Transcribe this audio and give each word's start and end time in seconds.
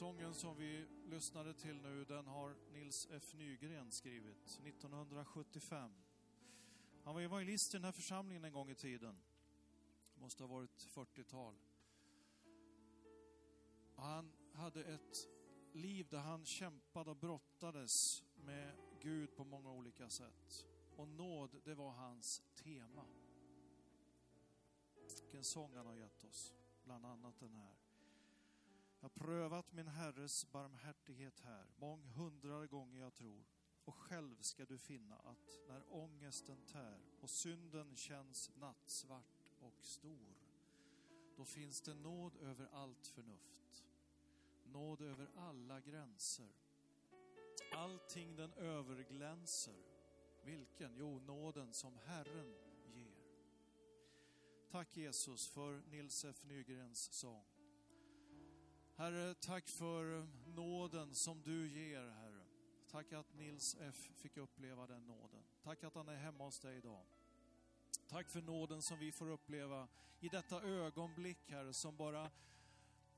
Sången 0.00 0.34
som 0.34 0.56
vi 0.56 0.86
lyssnade 1.04 1.54
till 1.54 1.80
nu, 1.80 2.04
den 2.04 2.26
har 2.26 2.56
Nils 2.72 3.08
F 3.10 3.34
Nygren 3.34 3.90
skrivit 3.90 4.60
1975. 4.64 5.92
Han 7.04 7.14
var 7.14 7.20
evangelist 7.20 7.74
i 7.74 7.76
den 7.76 7.84
här 7.84 7.92
församlingen 7.92 8.44
en 8.44 8.52
gång 8.52 8.70
i 8.70 8.74
tiden. 8.74 9.20
Det 10.14 10.20
måste 10.20 10.42
ha 10.42 10.48
varit 10.48 10.86
40-tal. 10.86 11.54
Han 13.96 14.32
hade 14.54 14.84
ett 14.84 15.28
liv 15.72 16.08
där 16.10 16.18
han 16.18 16.44
kämpade 16.44 17.10
och 17.10 17.16
brottades 17.16 18.24
med 18.36 18.76
Gud 19.00 19.36
på 19.36 19.44
många 19.44 19.72
olika 19.72 20.08
sätt. 20.08 20.66
Och 20.96 21.08
nåd, 21.08 21.60
det 21.64 21.74
var 21.74 21.90
hans 21.90 22.42
tema. 22.54 23.06
Vilken 25.22 25.44
sång 25.44 25.76
han 25.76 25.86
har 25.86 25.94
gett 25.94 26.24
oss, 26.24 26.54
bland 26.84 27.06
annat 27.06 27.40
den 27.40 27.54
här. 27.54 27.79
Jag 29.00 29.08
har 29.08 29.26
prövat 29.26 29.72
min 29.72 29.88
Herres 29.88 30.52
barmhärtighet 30.52 31.40
här, 31.40 31.66
månghundrade 31.76 32.66
gånger 32.66 33.00
jag 33.00 33.14
tror. 33.14 33.44
Och 33.84 33.94
själv 33.94 34.36
ska 34.40 34.64
du 34.64 34.78
finna 34.78 35.16
att 35.16 35.60
när 35.68 35.82
ångesten 35.88 36.62
tär 36.66 37.00
och 37.20 37.30
synden 37.30 37.96
känns 37.96 38.50
nattsvart 38.56 39.50
och 39.60 39.84
stor, 39.84 40.34
då 41.36 41.44
finns 41.44 41.80
det 41.80 41.94
nåd 41.94 42.36
över 42.36 42.68
allt 42.72 43.06
förnuft. 43.06 43.84
Nåd 44.64 45.00
över 45.00 45.30
alla 45.36 45.80
gränser. 45.80 46.52
Allting 47.72 48.36
den 48.36 48.52
överglänser. 48.52 49.82
Vilken? 50.44 50.96
Jo, 50.96 51.18
nåden 51.18 51.72
som 51.72 51.98
Herren 51.98 52.54
ger. 52.94 53.20
Tack 54.70 54.96
Jesus 54.96 55.48
för 55.48 55.82
Nils 55.90 56.24
F 56.24 56.44
Nygrens 56.44 57.12
sång. 57.12 57.44
Herre, 59.00 59.34
tack 59.34 59.68
för 59.68 60.26
nåden 60.46 61.14
som 61.14 61.42
du 61.42 61.68
ger, 61.68 62.08
Herre. 62.08 62.44
Tack 62.90 63.12
att 63.12 63.34
Nils 63.34 63.76
F 63.80 64.08
fick 64.14 64.36
uppleva 64.36 64.86
den 64.86 65.06
nåden. 65.06 65.42
Tack 65.62 65.84
att 65.84 65.94
han 65.94 66.08
är 66.08 66.16
hemma 66.16 66.44
hos 66.44 66.58
dig 66.58 66.76
idag. 66.76 67.04
Tack 68.08 68.28
för 68.28 68.42
nåden 68.42 68.82
som 68.82 68.98
vi 68.98 69.12
får 69.12 69.30
uppleva 69.30 69.88
i 70.20 70.28
detta 70.28 70.62
ögonblick, 70.62 71.50
Herre, 71.50 71.72
som 71.72 71.96
bara 71.96 72.30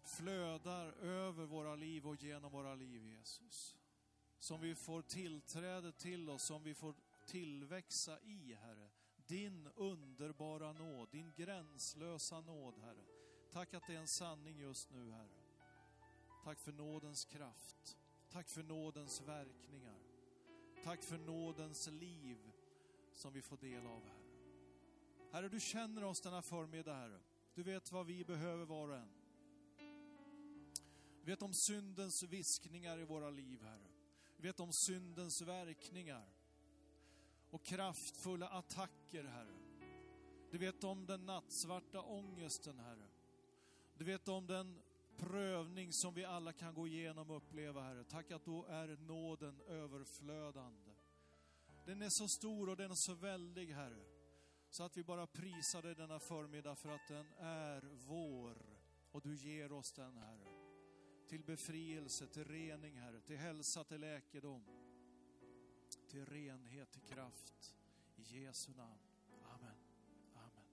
flödar 0.02 0.92
över 0.92 1.46
våra 1.46 1.74
liv 1.74 2.06
och 2.06 2.22
genom 2.22 2.52
våra 2.52 2.74
liv, 2.74 3.04
Jesus. 3.04 3.76
Som 4.38 4.60
vi 4.60 4.74
får 4.74 5.02
tillträde 5.02 5.92
till 5.92 6.30
oss, 6.30 6.42
som 6.42 6.62
vi 6.62 6.74
får 6.74 6.94
tillväxa 7.26 8.20
i, 8.20 8.54
Herre. 8.54 8.88
Din 9.26 9.68
underbara 9.76 10.72
nåd, 10.72 11.08
din 11.10 11.32
gränslösa 11.36 12.40
nåd, 12.40 12.74
Herre. 12.82 13.04
Tack 13.52 13.74
att 13.74 13.86
det 13.86 13.94
är 13.94 14.00
en 14.00 14.08
sanning 14.08 14.58
just 14.58 14.90
nu, 14.90 15.10
Herre. 15.10 15.41
Tack 16.44 16.60
för 16.60 16.72
nådens 16.72 17.24
kraft. 17.24 17.96
Tack 18.30 18.48
för 18.48 18.62
nådens 18.62 19.20
verkningar. 19.20 19.98
Tack 20.84 21.02
för 21.02 21.18
nådens 21.18 21.86
liv 21.86 22.52
som 23.12 23.32
vi 23.32 23.42
får 23.42 23.56
del 23.56 23.86
av, 23.86 24.04
Herre. 24.04 24.22
Herre, 25.32 25.48
du 25.48 25.60
känner 25.60 26.04
oss 26.04 26.20
denna 26.20 26.42
förmiddag, 26.42 26.94
Herre. 26.94 27.20
Du 27.54 27.62
vet 27.62 27.92
vad 27.92 28.06
vi 28.06 28.24
behöver 28.24 28.64
var 28.64 28.88
och 28.88 28.96
en. 28.96 29.12
Du 31.24 31.30
vet 31.30 31.42
om 31.42 31.54
syndens 31.54 32.22
viskningar 32.22 32.98
i 32.98 33.04
våra 33.04 33.30
liv, 33.30 33.62
Herre. 33.62 33.88
Du 34.36 34.42
vet 34.42 34.60
om 34.60 34.72
syndens 34.72 35.42
verkningar 35.42 36.28
och 37.50 37.64
kraftfulla 37.64 38.48
attacker, 38.48 39.24
Herre. 39.24 39.58
Du 40.50 40.58
vet 40.58 40.84
om 40.84 41.06
den 41.06 41.26
nattsvarta 41.26 42.00
ångesten, 42.00 42.78
Herre. 42.78 43.08
Du 43.94 44.04
vet 44.04 44.28
om 44.28 44.46
den 44.46 44.82
prövning 45.22 45.92
som 45.92 46.14
vi 46.14 46.24
alla 46.24 46.52
kan 46.52 46.74
gå 46.74 46.86
igenom 46.86 47.30
och 47.30 47.36
uppleva, 47.36 47.82
Herre. 47.82 48.04
Tack 48.04 48.30
att 48.30 48.44
då 48.44 48.64
är 48.64 48.96
nåden 48.96 49.60
överflödande. 49.60 50.90
Den 51.86 52.02
är 52.02 52.08
så 52.10 52.28
stor 52.28 52.68
och 52.68 52.76
den 52.76 52.90
är 52.90 52.94
så 52.94 53.14
väldig, 53.14 53.72
Herre. 53.72 54.04
Så 54.70 54.82
att 54.82 54.96
vi 54.96 55.04
bara 55.04 55.26
prisar 55.26 55.82
dig 55.82 55.94
denna 55.94 56.18
förmiddag 56.18 56.76
för 56.76 56.88
att 56.88 57.08
den 57.08 57.32
är 57.38 57.82
vår 58.06 58.56
och 59.12 59.22
du 59.22 59.36
ger 59.36 59.72
oss 59.72 59.92
den, 59.92 60.16
Herre. 60.16 60.48
Till 61.28 61.44
befrielse, 61.44 62.26
till 62.26 62.44
rening, 62.44 62.96
Herre, 62.96 63.20
till 63.20 63.36
hälsa, 63.36 63.84
till 63.84 64.00
läkedom, 64.00 64.64
till 66.08 66.26
renhet, 66.26 66.92
till 66.92 67.02
kraft. 67.02 67.74
I 68.16 68.22
Jesu 68.22 68.74
namn. 68.74 68.98
Amen. 69.44 69.76
Amen. 70.34 70.66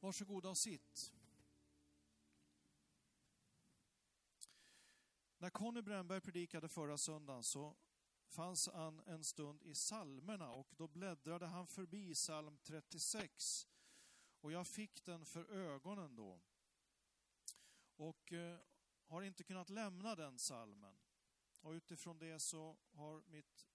Varsågoda 0.00 0.48
och 0.48 0.58
sitt. 0.58 1.17
När 5.38 5.50
Conny 5.50 5.82
Brännberg 5.82 6.20
predikade 6.20 6.68
förra 6.68 6.98
söndagen 6.98 7.42
så 7.42 7.76
fanns 8.28 8.68
han 8.68 9.00
en 9.06 9.24
stund 9.24 9.62
i 9.62 9.74
salmerna 9.74 10.50
och 10.50 10.74
då 10.76 10.88
bläddrade 10.88 11.46
han 11.46 11.66
förbi 11.66 12.14
psalm 12.14 12.58
36. 12.62 13.68
Och 14.40 14.52
jag 14.52 14.66
fick 14.66 15.04
den 15.04 15.26
för 15.26 15.50
ögonen 15.50 16.16
då. 16.16 16.40
Och 17.96 18.32
eh, 18.32 18.58
har 19.06 19.22
inte 19.22 19.44
kunnat 19.44 19.70
lämna 19.70 20.14
den 20.14 20.38
salmen. 20.38 20.98
Och 21.60 21.70
utifrån 21.70 22.18
det 22.18 22.38
så 22.38 22.78
har 22.90 23.22
mitt 23.26 23.66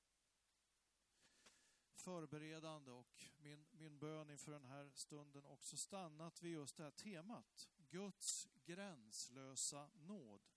förberedande 1.95 2.91
och 2.91 3.25
min, 3.37 3.65
min 3.71 3.99
bön 3.99 4.29
inför 4.29 4.51
den 4.51 4.65
här 4.65 4.91
stunden 4.93 5.45
också 5.45 5.77
stannat 5.77 6.41
vid 6.41 6.51
just 6.51 6.77
det 6.77 6.83
här 6.83 6.91
temat. 6.91 7.69
Guds 7.77 8.47
gränslösa 8.65 9.89
nåd. 9.93 10.52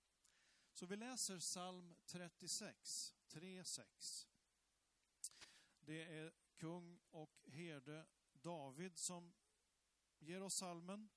Så 0.77 0.87
vi 0.87 0.97
läser 0.97 1.39
psalm 1.39 1.95
36, 2.07 3.15
3-6. 3.29 4.27
Det 5.81 6.03
är 6.03 6.33
kung 6.57 6.99
och 7.11 7.43
herde 7.47 8.07
David 8.33 8.99
som 8.99 9.35
ger 10.19 10.43
oss 10.43 10.55
salmen 10.55 11.09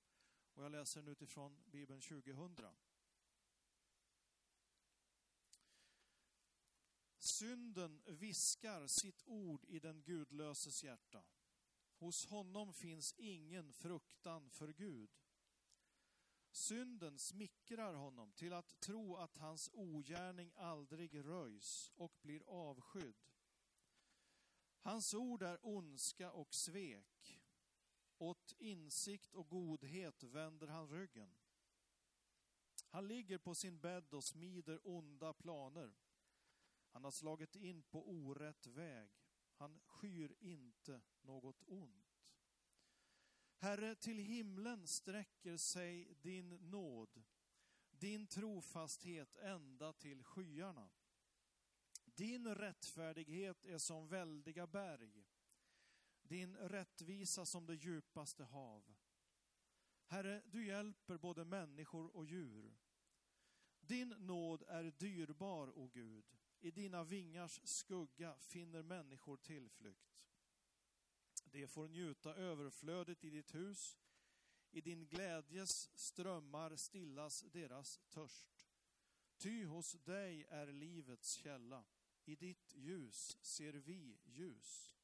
och 0.53 0.63
jag 0.63 0.71
läser 0.71 1.01
den 1.01 1.11
utifrån 1.11 1.63
Bibeln 1.65 2.01
2000. 2.01 2.75
Synden 7.17 8.01
viskar 8.05 8.87
sitt 8.87 9.23
ord 9.25 9.65
i 9.65 9.79
den 9.79 10.03
gudlöses 10.03 10.83
hjärta. 10.83 11.23
Hos 11.97 12.25
honom 12.25 12.73
finns 12.73 13.13
ingen 13.17 13.73
fruktan 13.73 14.49
för 14.49 14.67
Gud. 14.67 15.09
Synden 16.51 17.19
smickrar 17.19 17.93
honom 17.93 18.31
till 18.31 18.53
att 18.53 18.79
tro 18.79 19.15
att 19.15 19.37
hans 19.37 19.69
ogärning 19.73 20.51
aldrig 20.55 21.25
röjs 21.25 21.91
och 21.95 22.17
blir 22.21 22.43
avskydd. 22.47 23.29
Hans 24.81 25.13
ord 25.13 25.43
är 25.43 25.59
ondska 25.61 26.31
och 26.31 26.53
svek. 26.53 27.41
Åt 28.17 28.53
insikt 28.57 29.35
och 29.35 29.49
godhet 29.49 30.23
vänder 30.23 30.67
han 30.67 30.89
ryggen. 30.89 31.35
Han 32.89 33.07
ligger 33.07 33.37
på 33.37 33.55
sin 33.55 33.79
bädd 33.79 34.13
och 34.13 34.23
smider 34.23 34.79
onda 34.83 35.33
planer. 35.33 35.93
Han 36.89 37.03
har 37.03 37.11
slagit 37.11 37.55
in 37.55 37.83
på 37.83 38.09
orätt 38.09 38.67
väg. 38.67 39.09
Han 39.53 39.79
skyr 39.85 40.35
inte 40.39 41.01
något 41.21 41.63
ont. 41.67 42.08
Herre, 43.61 43.95
till 43.95 44.17
himlen 44.17 44.87
sträcker 44.87 45.57
sig 45.57 46.15
din 46.21 46.49
nåd, 46.49 47.23
din 47.91 48.27
trofasthet 48.27 49.37
ända 49.37 49.93
till 49.93 50.23
skyarna. 50.23 50.89
Din 52.05 52.55
rättfärdighet 52.55 53.65
är 53.65 53.77
som 53.77 54.07
väldiga 54.07 54.67
berg, 54.67 55.25
din 56.21 56.55
rättvisa 56.57 57.45
som 57.45 57.65
det 57.65 57.75
djupaste 57.75 58.43
hav. 58.43 58.95
Herre, 60.05 60.41
du 60.45 60.65
hjälper 60.65 61.17
både 61.17 61.45
människor 61.45 62.15
och 62.15 62.25
djur. 62.25 62.77
Din 63.81 64.09
nåd 64.09 64.63
är 64.67 64.83
dyrbar, 64.83 65.77
o 65.77 65.87
Gud. 65.87 66.25
I 66.59 66.71
dina 66.71 67.03
vingars 67.03 67.59
skugga 67.63 68.35
finner 68.39 68.83
människor 68.83 69.37
tillflykt. 69.37 70.19
De 71.51 71.67
får 71.67 71.87
njuta 71.87 72.35
överflödet 72.35 73.23
i 73.23 73.29
ditt 73.29 73.55
hus. 73.55 73.97
I 74.71 74.81
din 74.81 75.07
glädjes 75.07 75.89
strömmar 75.95 76.75
stillas 76.75 77.41
deras 77.41 77.99
törst. 78.09 78.67
Ty 79.37 79.65
hos 79.65 79.93
dig 79.93 80.45
är 80.49 80.67
livets 80.67 81.33
källa. 81.33 81.83
I 82.25 82.35
ditt 82.35 82.75
ljus 82.75 83.37
ser 83.41 83.73
vi 83.73 84.19
ljus. 84.23 84.95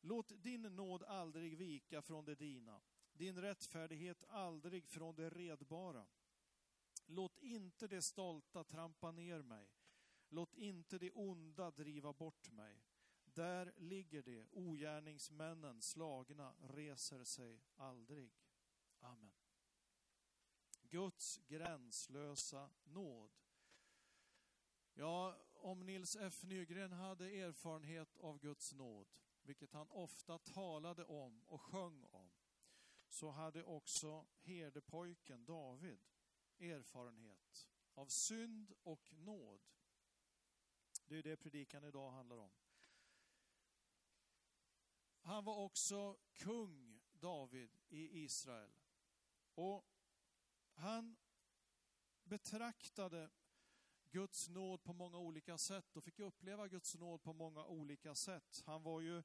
Låt 0.00 0.42
din 0.42 0.62
nåd 0.62 1.02
aldrig 1.02 1.58
vika 1.58 2.02
från 2.02 2.24
det 2.24 2.34
dina, 2.34 2.82
din 3.12 3.38
rättfärdighet 3.38 4.24
aldrig 4.28 4.86
från 4.86 5.14
det 5.14 5.30
redbara. 5.30 6.06
Låt 7.06 7.38
inte 7.38 7.88
det 7.88 8.02
stolta 8.02 8.64
trampa 8.64 9.10
ner 9.10 9.42
mig. 9.42 9.68
Låt 10.28 10.54
inte 10.54 10.98
det 10.98 11.10
onda 11.10 11.70
driva 11.70 12.12
bort 12.12 12.50
mig. 12.50 12.82
Där 13.34 13.74
ligger 13.76 14.22
det, 14.22 14.46
ogärningsmännen 14.52 15.82
slagna 15.82 16.54
reser 16.60 17.24
sig 17.24 17.60
aldrig. 17.76 18.32
Amen. 19.00 19.32
Guds 20.82 21.40
gränslösa 21.46 22.70
nåd. 22.84 23.30
Ja, 24.94 25.36
om 25.54 25.86
Nils 25.86 26.16
F 26.16 26.42
Nygren 26.42 26.92
hade 26.92 27.30
erfarenhet 27.30 28.16
av 28.16 28.38
Guds 28.38 28.72
nåd, 28.72 29.08
vilket 29.42 29.72
han 29.72 29.90
ofta 29.90 30.38
talade 30.38 31.04
om 31.04 31.42
och 31.42 31.62
sjöng 31.62 32.04
om, 32.04 32.30
så 33.08 33.30
hade 33.30 33.64
också 33.64 34.26
herdepojken 34.40 35.44
David 35.44 35.98
erfarenhet 36.58 37.68
av 37.94 38.06
synd 38.06 38.72
och 38.82 39.12
nåd. 39.12 39.60
Det 41.06 41.18
är 41.18 41.22
det 41.22 41.36
predikan 41.36 41.84
idag 41.84 42.10
handlar 42.10 42.36
om. 42.36 42.52
Han 45.22 45.44
var 45.44 45.56
också 45.56 46.16
kung, 46.32 47.00
David, 47.12 47.70
i 47.88 48.22
Israel. 48.22 48.72
Och 49.54 49.86
han 50.74 51.16
betraktade 52.24 53.30
Guds 54.10 54.48
nåd 54.48 54.82
på 54.82 54.92
många 54.92 55.18
olika 55.18 55.58
sätt 55.58 55.96
och 55.96 56.04
fick 56.04 56.18
uppleva 56.18 56.68
Guds 56.68 56.94
nåd 56.94 57.22
på 57.22 57.32
många 57.32 57.66
olika 57.66 58.14
sätt. 58.14 58.62
Han 58.66 58.82
var 58.82 59.00
ju 59.00 59.22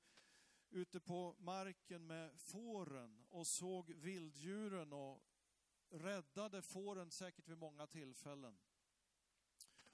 ute 0.70 1.00
på 1.00 1.36
marken 1.40 2.08
med 2.08 2.40
fåren 2.40 3.26
och 3.30 3.48
såg 3.48 3.94
vilddjuren 3.94 4.94
och 4.94 5.24
räddade 5.90 6.62
fåren 6.62 7.12
säkert 7.12 7.48
vid 7.48 7.58
många 7.58 7.88
tillfällen. 7.88 8.58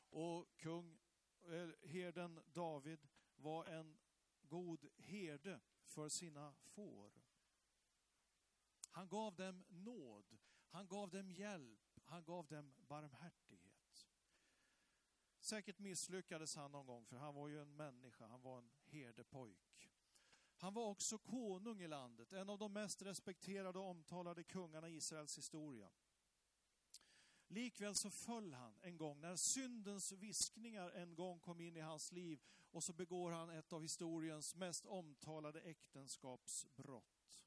Och 0.10 0.58
kung, 0.58 1.00
eh, 1.42 1.90
herden 1.90 2.40
David 2.54 3.08
var 3.36 3.66
en 3.66 3.98
god 4.42 4.88
herde 4.98 5.60
för 5.94 6.10
sina 6.10 6.54
får. 6.54 7.12
Han 8.90 9.08
gav 9.08 9.36
dem 9.36 9.64
nåd, 9.70 10.38
han 10.68 10.88
gav 10.88 11.10
dem 11.10 11.32
hjälp, 11.32 12.00
han 12.04 12.24
gav 12.24 12.48
dem 12.48 12.74
barmhärtighet. 12.88 14.08
Säkert 15.40 15.80
misslyckades 15.80 16.56
han 16.56 16.72
någon 16.72 16.86
gång, 16.86 17.06
för 17.06 17.18
han 17.18 17.36
var 17.36 17.48
ju 17.48 17.62
en 17.62 17.76
människa, 17.76 18.28
han 18.28 18.42
var 18.42 18.58
en 18.58 18.70
herdepojk. 18.84 19.92
Han 20.58 20.74
var 20.74 20.88
också 20.88 21.18
konung 21.18 21.82
i 21.82 21.88
landet, 21.88 22.34
en 22.34 22.50
av 22.50 22.60
de 22.60 22.74
mest 22.74 23.02
respekterade 23.02 23.80
och 23.80 23.90
omtalade 23.90 24.44
kungarna 24.44 24.90
i 24.90 24.96
Israels 24.96 25.38
historia. 25.38 25.92
Likväl 27.54 27.96
så 27.96 28.10
föll 28.10 28.54
han 28.54 28.76
en 28.82 28.98
gång 28.98 29.22
när 29.22 29.36
syndens 29.36 30.12
viskningar 30.12 30.90
en 30.90 31.16
gång 31.16 31.40
kom 31.40 31.62
in 31.62 31.78
i 31.78 31.80
hans 31.80 32.12
liv 32.12 32.40
och 32.72 32.84
så 32.84 32.94
begår 32.94 33.32
han 33.32 33.50
ett 33.50 33.74
av 33.74 33.82
historiens 33.82 34.56
mest 34.56 34.86
omtalade 34.86 35.62
äktenskapsbrott. 35.62 37.44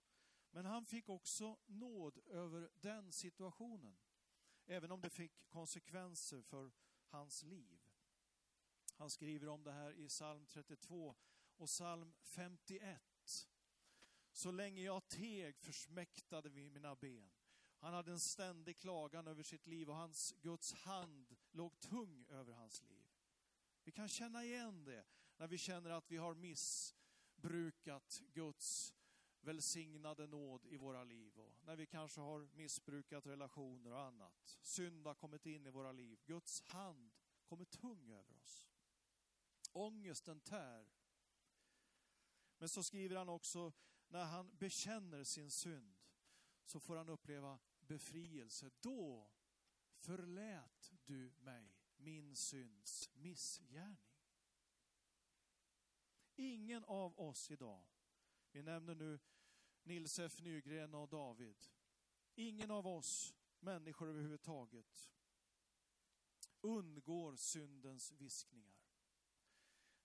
Men 0.51 0.65
han 0.65 0.87
fick 0.87 1.09
också 1.09 1.57
nåd 1.67 2.19
över 2.27 2.71
den 2.81 3.13
situationen, 3.13 3.97
även 4.67 4.91
om 4.91 5.01
det 5.01 5.11
fick 5.11 5.49
konsekvenser 5.49 6.43
för 6.43 6.73
hans 7.07 7.43
liv. 7.43 7.79
Han 8.97 9.11
skriver 9.11 9.49
om 9.49 9.65
det 9.65 9.73
här 9.73 9.93
i 9.93 10.09
psalm 10.09 10.47
32 10.47 11.17
och 11.57 11.67
psalm 11.67 12.13
51. 12.23 13.49
Så 14.33 14.51
länge 14.51 14.83
jag 14.83 15.09
teg 15.09 15.59
försmäktade 15.59 16.49
vi 16.49 16.71
mina 16.71 16.95
ben. 16.95 17.36
Han 17.79 17.95
hade 17.95 18.13
en 18.13 18.21
ständig 18.21 18.79
klagan 18.79 19.27
över 19.27 19.43
sitt 19.43 19.67
liv 19.67 19.91
och 19.91 19.97
hans 19.97 20.35
Guds 20.43 20.73
hand 20.73 21.37
låg 21.51 21.81
tung 21.81 22.27
över 22.29 22.53
hans 22.53 22.83
liv. 22.83 23.07
Vi 23.85 23.93
kan 23.93 24.09
känna 24.09 24.45
igen 24.45 24.85
det 24.85 25.05
när 25.37 25.49
vi 25.49 25.59
känner 25.59 25.91
att 25.91 26.11
vi 26.11 26.17
har 26.17 26.35
missbrukat 26.35 28.23
Guds 28.33 28.95
välsignade 29.41 30.27
nåd 30.27 30.67
i 30.67 30.77
våra 30.77 31.05
liv 31.05 31.39
och 31.39 31.55
när 31.63 31.77
vi 31.77 31.87
kanske 31.87 32.21
har 32.21 32.49
missbrukat 32.55 33.27
relationer 33.27 33.93
och 33.93 34.01
annat. 34.01 34.59
Synd 34.63 35.07
har 35.07 35.15
kommit 35.15 35.47
in 35.47 35.67
i 35.67 35.71
våra 35.71 35.93
liv. 35.93 36.19
Guds 36.27 36.61
hand 36.61 37.13
kommer 37.45 37.65
tung 37.65 38.11
över 38.11 38.37
oss. 38.43 38.69
Ångesten 39.73 40.41
tär. 40.41 40.89
Men 42.59 42.69
så 42.69 42.83
skriver 42.83 43.17
han 43.17 43.29
också, 43.29 43.73
när 44.09 44.25
han 44.25 44.57
bekänner 44.57 45.25
sin 45.25 45.51
synd 45.51 45.96
så 46.67 46.81
får 46.81 46.97
han 46.97 47.09
uppleva 47.09 47.59
befrielse. 47.81 48.71
Då 48.81 49.31
förlät 49.95 50.93
du 51.05 51.33
mig 51.39 51.77
min 51.97 52.37
synds 52.37 53.11
missgärning. 53.15 53.97
Ingen 56.37 56.85
av 56.85 57.21
oss 57.21 57.51
idag, 57.51 57.87
vi 58.51 58.63
nämner 58.63 58.95
nu 58.95 59.19
Nils 59.83 60.19
F 60.19 60.41
Nygren 60.41 60.95
och 60.95 61.09
David, 61.09 61.65
ingen 62.35 62.71
av 62.71 62.87
oss 62.87 63.35
människor 63.61 64.09
överhuvudtaget 64.09 65.11
undgår 66.61 67.37
syndens 67.37 68.13
viskningar. 68.13 68.77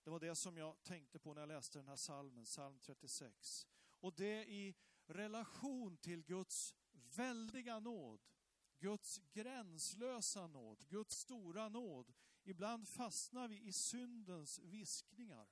Det 0.02 0.10
var 0.10 0.20
det 0.20 0.34
som 0.34 0.56
jag 0.56 0.82
tänkte 0.82 1.18
på 1.18 1.34
när 1.34 1.42
jag 1.42 1.48
läste 1.48 1.78
den 1.78 1.88
här 1.88 1.96
salmen, 1.96 2.44
psalm 2.44 2.78
36. 2.78 3.66
Och 3.90 4.14
det 4.14 4.44
i 4.44 4.74
relation 5.06 5.96
till 5.96 6.22
Guds 6.22 6.74
väldiga 7.16 7.80
nåd, 7.80 8.20
Guds 8.78 9.20
gränslösa 9.32 10.46
nåd, 10.46 10.84
Guds 10.88 11.16
stora 11.16 11.68
nåd. 11.68 12.12
Ibland 12.44 12.88
fastnar 12.88 13.48
vi 13.48 13.60
i 13.60 13.72
syndens 13.72 14.58
viskningar. 14.58 15.48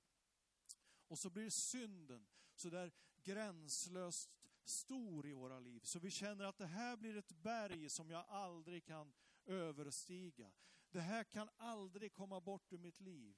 Och 1.09 1.19
så 1.19 1.31
blir 1.31 1.51
synden 1.51 2.27
så 2.55 2.71
där 2.71 2.93
gränslöst 3.23 4.31
stor 4.65 5.27
i 5.27 5.33
våra 5.33 5.61
liv. 5.61 5.81
Så 5.85 5.99
vi 5.99 6.11
känner 6.11 6.45
att 6.45 6.59
det 6.59 6.67
här 6.67 6.97
blir 6.97 7.17
ett 7.17 7.33
berg 7.33 7.91
som 7.91 8.11
jag 8.11 8.25
aldrig 8.29 8.85
kan 8.85 9.13
överstiga. 9.47 10.53
Det 10.91 11.01
här 11.01 11.25
kan 11.25 11.49
aldrig 11.57 12.13
komma 12.13 12.41
bort 12.41 12.73
ur 12.73 12.79
mitt 12.79 13.01
liv. 13.01 13.37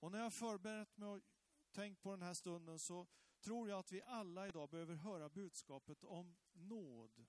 Och 0.00 0.12
när 0.12 0.18
jag 0.18 0.32
förberett 0.32 0.96
mig 0.96 1.08
och 1.08 1.20
tänkt 1.72 2.02
på 2.02 2.10
den 2.10 2.22
här 2.22 2.34
stunden 2.34 2.78
så 2.78 3.06
tror 3.42 3.68
jag 3.68 3.78
att 3.78 3.92
vi 3.92 4.02
alla 4.02 4.48
idag 4.48 4.68
behöver 4.68 4.94
höra 4.94 5.28
budskapet 5.28 6.04
om 6.04 6.36
nåd. 6.52 7.26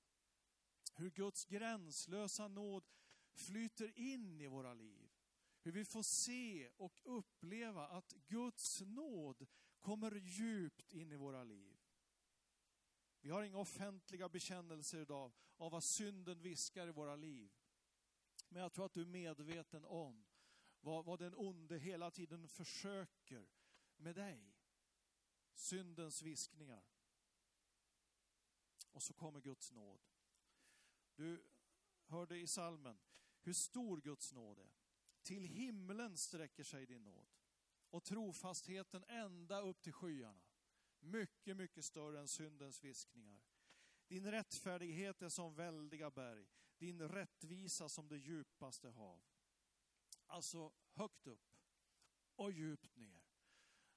Hur 0.95 1.09
Guds 1.09 1.45
gränslösa 1.45 2.47
nåd 2.47 2.87
flyter 3.33 3.99
in 3.99 4.41
i 4.41 4.47
våra 4.47 4.73
liv. 4.73 5.11
Hur 5.61 5.71
vi 5.71 5.85
får 5.85 6.03
se 6.03 6.69
och 6.77 7.01
uppleva 7.03 7.87
att 7.87 8.13
Guds 8.27 8.81
nåd 8.81 9.47
kommer 9.79 10.11
djupt 10.15 10.93
in 10.93 11.11
i 11.11 11.15
våra 11.15 11.43
liv. 11.43 11.77
Vi 13.21 13.29
har 13.29 13.43
inga 13.43 13.57
offentliga 13.57 14.29
bekännelser 14.29 15.01
idag 15.01 15.31
av 15.57 15.71
vad 15.71 15.83
synden 15.83 16.41
viskar 16.41 16.87
i 16.87 16.91
våra 16.91 17.15
liv. 17.15 17.51
Men 18.49 18.61
jag 18.61 18.73
tror 18.73 18.85
att 18.85 18.93
du 18.93 19.01
är 19.01 19.05
medveten 19.05 19.85
om 19.85 20.25
vad, 20.81 21.05
vad 21.05 21.19
den 21.19 21.35
onde 21.35 21.77
hela 21.77 22.11
tiden 22.11 22.47
försöker 22.47 23.49
med 23.97 24.15
dig. 24.15 24.52
Syndens 25.53 26.21
viskningar. 26.21 26.83
Och 28.91 29.03
så 29.03 29.13
kommer 29.13 29.41
Guds 29.41 29.71
nåd. 29.71 30.01
Du 31.15 31.43
hörde 32.05 32.37
i 32.37 32.47
salmen 32.47 32.99
hur 33.41 33.53
stor 33.53 34.01
Guds 34.01 34.33
nåd 34.33 34.59
är. 34.59 34.73
Till 35.23 35.45
himlen 35.45 36.17
sträcker 36.17 36.63
sig 36.63 36.85
din 36.85 37.03
nåd 37.03 37.27
och 37.93 38.03
trofastheten 38.03 39.03
ända 39.07 39.61
upp 39.61 39.81
till 39.81 39.93
skyarna. 39.93 40.41
Mycket, 40.99 41.57
mycket 41.57 41.85
större 41.85 42.19
än 42.19 42.27
syndens 42.27 42.83
viskningar. 42.83 43.41
Din 44.07 44.31
rättfärdighet 44.31 45.21
är 45.21 45.29
som 45.29 45.55
väldiga 45.55 46.11
berg, 46.11 46.47
din 46.77 47.01
rättvisa 47.01 47.89
som 47.89 48.07
det 48.07 48.17
djupaste 48.17 48.89
hav. 48.89 49.21
Alltså 50.27 50.71
högt 50.93 51.27
upp 51.27 51.55
och 52.35 52.51
djupt 52.51 52.95
ner. 52.95 53.22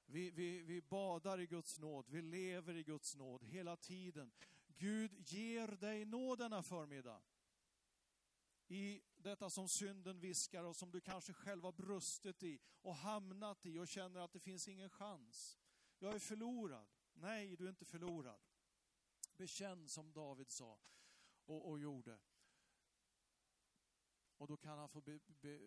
Vi, 0.07 0.31
vi, 0.31 0.63
vi 0.63 0.83
badar 0.83 1.41
i 1.41 1.47
Guds 1.47 1.79
nåd, 1.79 2.07
vi 2.09 2.23
lever 2.23 2.75
i 2.75 2.83
Guds 2.83 3.15
nåd 3.15 3.45
hela 3.45 3.77
tiden. 3.77 4.33
Gud 4.67 5.31
ger 5.31 5.69
dig 5.69 6.05
nåd 6.05 6.39
denna 6.39 6.63
förmiddag. 6.63 7.23
I 8.69 9.03
detta 9.17 9.51
som 9.51 9.69
synden 9.69 10.21
viskar 10.21 10.65
och 10.65 10.77
som 10.77 10.91
du 10.91 11.01
kanske 11.01 11.33
själv 11.33 11.63
har 11.65 11.73
brustit 11.73 12.43
i 12.43 12.61
och 12.83 12.95
hamnat 12.95 13.67
i 13.67 13.79
och 13.79 13.89
känner 13.89 14.21
att 14.21 14.33
det 14.33 14.41
finns 14.41 14.69
ingen 14.69 14.91
chans. 14.91 15.59
Jag 15.99 16.15
är 16.15 16.19
förlorad. 16.19 16.89
Nej, 17.15 17.57
du 17.57 17.65
är 17.65 17.69
inte 17.69 17.85
förlorad. 17.85 18.41
Bekänn 19.37 19.89
som 19.89 20.13
David 20.13 20.51
sa 20.51 20.79
och, 21.45 21.71
och 21.71 21.79
gjorde. 21.79 22.19
Och 24.37 24.47
då 24.47 24.57
kan 24.57 24.79
han 24.79 24.89
få 24.89 25.01
be, 25.01 25.19
be, 25.27 25.61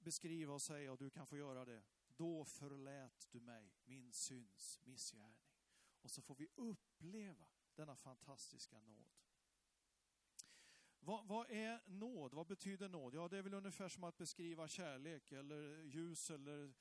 beskriva 0.00 0.54
och 0.54 0.62
säga 0.62 0.92
och 0.92 0.98
du 0.98 1.10
kan 1.10 1.26
få 1.26 1.36
göra 1.36 1.64
det. 1.64 1.82
Då 2.20 2.44
förlät 2.44 3.28
du 3.30 3.40
mig 3.40 3.72
min 3.84 4.12
syns 4.12 4.80
missgärning. 4.82 5.48
Och 6.02 6.10
så 6.10 6.22
får 6.22 6.34
vi 6.34 6.48
uppleva 6.54 7.46
denna 7.74 7.96
fantastiska 7.96 8.80
nåd. 8.80 9.14
Vad, 10.98 11.26
vad, 11.26 11.50
är 11.50 11.80
nåd? 11.86 12.34
Vad 12.34 12.46
betyder 12.46 12.88
nåd? 12.88 13.14
Ja, 13.14 13.28
det 13.28 13.38
är 13.38 13.42
väl 13.42 13.54
ungefär 13.54 13.88
som 13.88 14.04
att 14.04 14.16
beskriva 14.16 14.68
kärlek 14.68 15.32
eller 15.32 15.82
ljus 15.82 16.30
eller, 16.30 16.74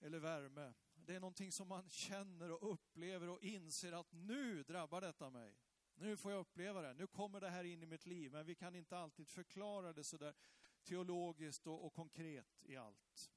eller 0.00 0.18
värme. 0.18 0.74
Det 0.94 1.14
är 1.14 1.20
någonting 1.20 1.52
som 1.52 1.68
man 1.68 1.88
känner 1.88 2.50
och 2.50 2.72
upplever 2.72 3.28
och 3.28 3.42
inser 3.42 3.92
att 3.92 4.12
nu 4.12 4.62
drabbar 4.62 5.00
detta 5.00 5.30
mig. 5.30 5.58
Nu 5.94 6.16
får 6.16 6.32
jag 6.32 6.40
uppleva 6.40 6.82
det, 6.82 6.94
nu 6.94 7.06
kommer 7.06 7.40
det 7.40 7.50
här 7.50 7.64
in 7.64 7.82
i 7.82 7.86
mitt 7.86 8.06
liv, 8.06 8.32
men 8.32 8.46
vi 8.46 8.54
kan 8.54 8.74
inte 8.74 8.98
alltid 8.98 9.28
förklara 9.28 9.92
det 9.92 10.04
så 10.04 10.16
där 10.16 10.34
teologiskt 10.82 11.66
och, 11.66 11.86
och 11.86 11.92
konkret 11.92 12.62
i 12.62 12.76
allt. 12.76 13.35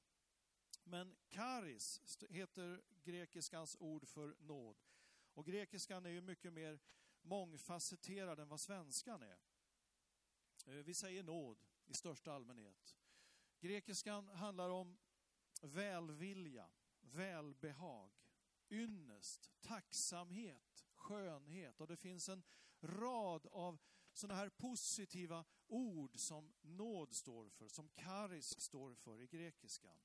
Men 0.90 1.16
karis 1.28 2.16
heter 2.30 2.82
grekiskans 3.04 3.76
ord 3.80 4.08
för 4.08 4.36
nåd. 4.40 4.76
Och 5.34 5.46
grekiskan 5.46 6.06
är 6.06 6.10
ju 6.10 6.20
mycket 6.20 6.52
mer 6.52 6.80
mångfacetterad 7.22 8.40
än 8.40 8.48
vad 8.48 8.60
svenskan 8.60 9.22
är. 9.22 9.38
Eh, 10.66 10.74
vi 10.74 10.94
säger 10.94 11.22
nåd 11.22 11.58
i 11.86 11.94
största 11.94 12.32
allmänhet. 12.32 12.96
Grekiskan 13.60 14.28
handlar 14.28 14.70
om 14.70 14.98
välvilja, 15.62 16.70
välbehag, 17.00 18.10
ynnest, 18.70 19.50
tacksamhet, 19.60 20.84
skönhet 20.94 21.80
och 21.80 21.86
det 21.86 21.96
finns 21.96 22.28
en 22.28 22.42
rad 22.80 23.46
av 23.46 23.78
sådana 24.12 24.40
här 24.40 24.48
positiva 24.48 25.44
ord 25.66 26.18
som 26.18 26.52
nåd 26.60 27.14
står 27.14 27.48
för, 27.48 27.68
som 27.68 27.88
karis 27.88 28.60
står 28.60 28.94
för 28.94 29.20
i 29.20 29.26
grekiskan. 29.26 30.00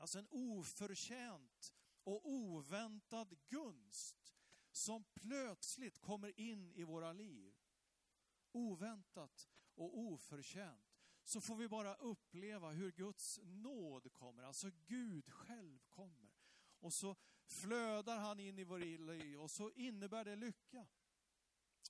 Alltså 0.00 0.18
en 0.18 0.28
oförtjänt 0.30 1.74
och 2.04 2.28
oväntad 2.28 3.36
gunst 3.48 4.34
som 4.72 5.04
plötsligt 5.04 5.98
kommer 5.98 6.40
in 6.40 6.72
i 6.72 6.84
våra 6.84 7.12
liv. 7.12 7.54
Oväntat 8.52 9.48
och 9.74 9.98
oförtjänt. 9.98 11.00
Så 11.24 11.40
får 11.40 11.56
vi 11.56 11.68
bara 11.68 11.94
uppleva 11.94 12.70
hur 12.70 12.92
Guds 12.92 13.40
nåd 13.42 14.12
kommer, 14.12 14.42
alltså 14.42 14.70
Gud 14.86 15.30
själv 15.30 15.78
kommer. 15.88 16.30
Och 16.80 16.92
så 16.92 17.16
flödar 17.44 18.18
han 18.18 18.40
in 18.40 18.58
i 18.58 18.64
vår 18.64 18.78
liv 18.78 19.40
och 19.40 19.50
så 19.50 19.70
innebär 19.70 20.24
det 20.24 20.36
lycka. 20.36 20.86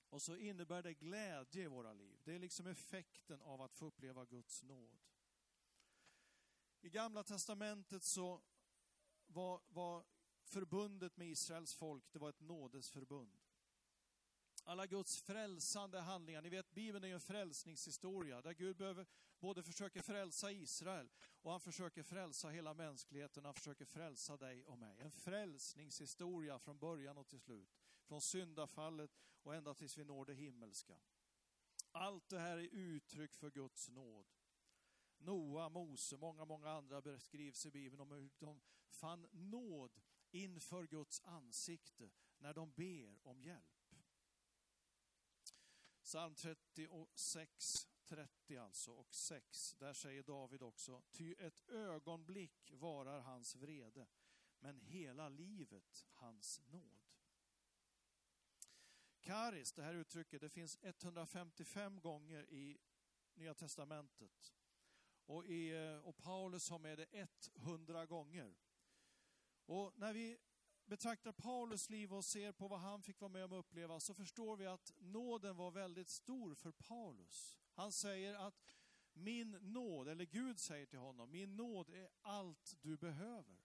Och 0.09 0.21
så 0.21 0.35
innebär 0.35 0.83
det 0.83 0.93
glädje 0.93 1.63
i 1.63 1.67
våra 1.67 1.93
liv. 1.93 2.19
Det 2.23 2.35
är 2.35 2.39
liksom 2.39 2.67
effekten 2.67 3.41
av 3.41 3.61
att 3.61 3.75
få 3.75 3.85
uppleva 3.85 4.25
Guds 4.25 4.63
nåd. 4.63 4.99
I 6.81 6.89
Gamla 6.89 7.23
Testamentet 7.23 8.03
så 8.03 8.41
var, 9.27 9.61
var 9.67 10.05
förbundet 10.43 11.17
med 11.17 11.27
Israels 11.27 11.73
folk, 11.73 12.03
det 12.11 12.19
var 12.19 12.29
ett 12.29 12.41
nådesförbund. 12.41 13.37
Alla 14.63 14.85
Guds 14.85 15.21
frälsande 15.21 15.99
handlingar, 15.99 16.41
ni 16.41 16.49
vet 16.49 16.71
Bibeln 16.71 17.03
är 17.03 17.07
ju 17.07 17.13
en 17.13 17.19
frälsningshistoria 17.19 18.41
där 18.41 18.53
Gud 18.53 18.77
behöver, 18.77 19.05
både 19.39 19.63
försöker 19.63 20.01
frälsa 20.01 20.51
Israel 20.51 21.09
och 21.41 21.51
han 21.51 21.59
försöker 21.59 22.03
frälsa 22.03 22.49
hela 22.49 22.73
mänskligheten, 22.73 23.45
han 23.45 23.53
försöker 23.53 23.85
frälsa 23.85 24.37
dig 24.37 24.63
och 24.63 24.77
mig. 24.77 24.99
En 24.99 25.11
frälsningshistoria 25.11 26.59
från 26.59 26.79
början 26.79 27.17
och 27.17 27.27
till 27.27 27.39
slut. 27.39 27.69
Från 28.03 28.21
syndafallet 28.21 29.11
och 29.43 29.55
ända 29.55 29.73
tills 29.73 29.97
vi 29.97 30.03
når 30.03 30.25
det 30.25 30.33
himmelska. 30.33 30.97
Allt 31.91 32.29
det 32.29 32.39
här 32.39 32.57
är 32.57 32.69
uttryck 32.71 33.33
för 33.33 33.51
Guds 33.51 33.89
nåd. 33.89 34.25
Noa, 35.23 35.69
Mose, 35.69 36.17
många, 36.17 36.45
många 36.45 36.69
andra 36.69 37.01
beskrivs 37.01 37.65
i 37.65 37.71
Bibeln 37.71 38.01
om 38.01 38.11
hur 38.11 38.29
de 38.39 38.61
fann 38.89 39.27
nåd 39.31 40.01
inför 40.31 40.87
Guds 40.87 41.21
ansikte 41.21 42.09
när 42.37 42.53
de 42.53 42.71
ber 42.71 43.27
om 43.27 43.41
hjälp. 43.41 43.95
Psalm 46.03 46.35
36, 46.35 47.87
30 48.05 48.57
alltså 48.57 48.91
och 48.91 49.15
6, 49.15 49.75
där 49.79 49.93
säger 49.93 50.23
David 50.23 50.61
också, 50.61 51.01
ty 51.11 51.33
ett 51.33 51.69
ögonblick 51.69 52.71
varar 52.71 53.19
hans 53.19 53.55
vrede, 53.55 54.07
men 54.59 54.81
hela 54.81 55.29
livet 55.29 56.05
hans 56.13 56.61
nåd. 56.65 57.01
Karis, 59.19 59.73
det 59.73 59.83
här 59.83 59.93
uttrycket, 59.93 60.41
det 60.41 60.49
finns 60.49 60.77
155 60.81 61.99
gånger 61.99 62.49
i 62.49 62.77
Nya 63.33 63.53
Testamentet. 63.53 64.53
Och, 65.25 65.45
i, 65.45 65.71
eh, 65.71 65.97
och 65.97 66.17
Paulus 66.17 66.69
har 66.69 66.79
med 66.79 66.97
det 66.97 67.27
100 67.55 68.05
gånger. 68.05 68.55
Och 69.65 69.93
när 69.95 70.13
vi 70.13 70.37
betraktar 70.85 71.31
Paulus 71.31 71.89
liv 71.89 72.13
och 72.13 72.25
ser 72.25 72.51
på 72.51 72.67
vad 72.67 72.79
han 72.79 73.01
fick 73.01 73.21
vara 73.21 73.31
med 73.31 73.45
om 73.45 73.51
att 73.51 73.59
uppleva 73.65 73.99
så 73.99 74.13
förstår 74.13 74.57
vi 74.57 74.65
att 74.65 74.93
nåden 74.99 75.55
var 75.55 75.71
väldigt 75.71 76.09
stor 76.09 76.55
för 76.55 76.71
Paulus. 76.71 77.57
Han 77.73 77.91
säger 77.91 78.33
att 78.33 78.61
min 79.13 79.51
nåd, 79.51 80.07
eller 80.07 80.25
Gud 80.25 80.59
säger 80.59 80.85
till 80.85 80.99
honom, 80.99 81.31
min 81.31 81.55
nåd 81.55 81.89
är 81.89 82.09
allt 82.21 82.77
du 82.81 82.97
behöver. 82.97 83.61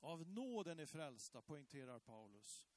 Av 0.00 0.26
nåden 0.26 0.78
är 0.78 0.86
frälsta, 0.86 1.42
poängterar 1.42 1.98
Paulus. 1.98 2.68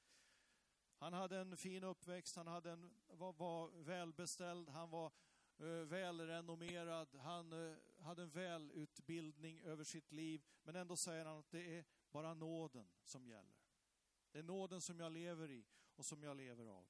Han 0.98 1.14
hade 1.14 1.40
en 1.40 1.58
fin 1.58 1.84
uppväxt, 1.84 2.36
han 2.36 2.48
hade 2.48 2.72
en, 2.72 2.94
var, 3.08 3.34
var 3.34 3.70
välbeställd, 3.70 4.70
han 4.70 4.90
var 4.90 5.12
Eh, 5.62 5.68
välrenommerad, 5.68 7.16
han 7.16 7.54
eh, 7.54 7.78
hade 8.00 8.22
en 8.22 8.30
välutbildning 8.30 9.62
över 9.62 9.84
sitt 9.84 10.12
liv. 10.12 10.46
Men 10.64 10.76
ändå 10.76 10.96
säger 10.96 11.26
han 11.26 11.38
att 11.38 11.52
det 11.52 11.78
är 11.78 11.86
bara 12.12 12.34
nåden 12.34 12.90
som 13.04 13.28
gäller. 13.28 13.60
Det 14.32 14.40
är 14.40 14.44
nåden 14.44 14.82
som 14.82 15.00
jag 15.00 15.12
lever 15.12 15.52
i 15.52 15.66
och 15.96 16.06
som 16.06 16.24
jag 16.24 16.38
lever 16.38 16.66
av. 16.66 16.88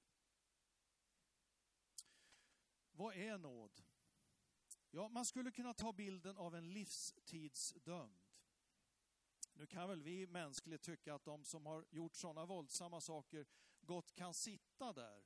Vad 2.91 3.15
är 3.15 3.37
nåd? 3.37 3.81
Ja, 4.91 5.09
man 5.09 5.25
skulle 5.25 5.51
kunna 5.51 5.73
ta 5.73 5.93
bilden 5.93 6.37
av 6.37 6.55
en 6.55 6.73
livstidsdömd. 6.73 8.19
Nu 9.53 9.67
kan 9.67 9.89
väl 9.89 10.03
vi 10.03 10.27
mänskligt 10.27 10.83
tycka 10.83 11.13
att 11.15 11.25
de 11.25 11.43
som 11.43 11.65
har 11.65 11.85
gjort 11.89 12.15
sådana 12.15 12.45
våldsamma 12.45 13.01
saker 13.01 13.45
gott 13.81 14.15
kan 14.15 14.33
sitta 14.33 14.93
där. 14.93 15.23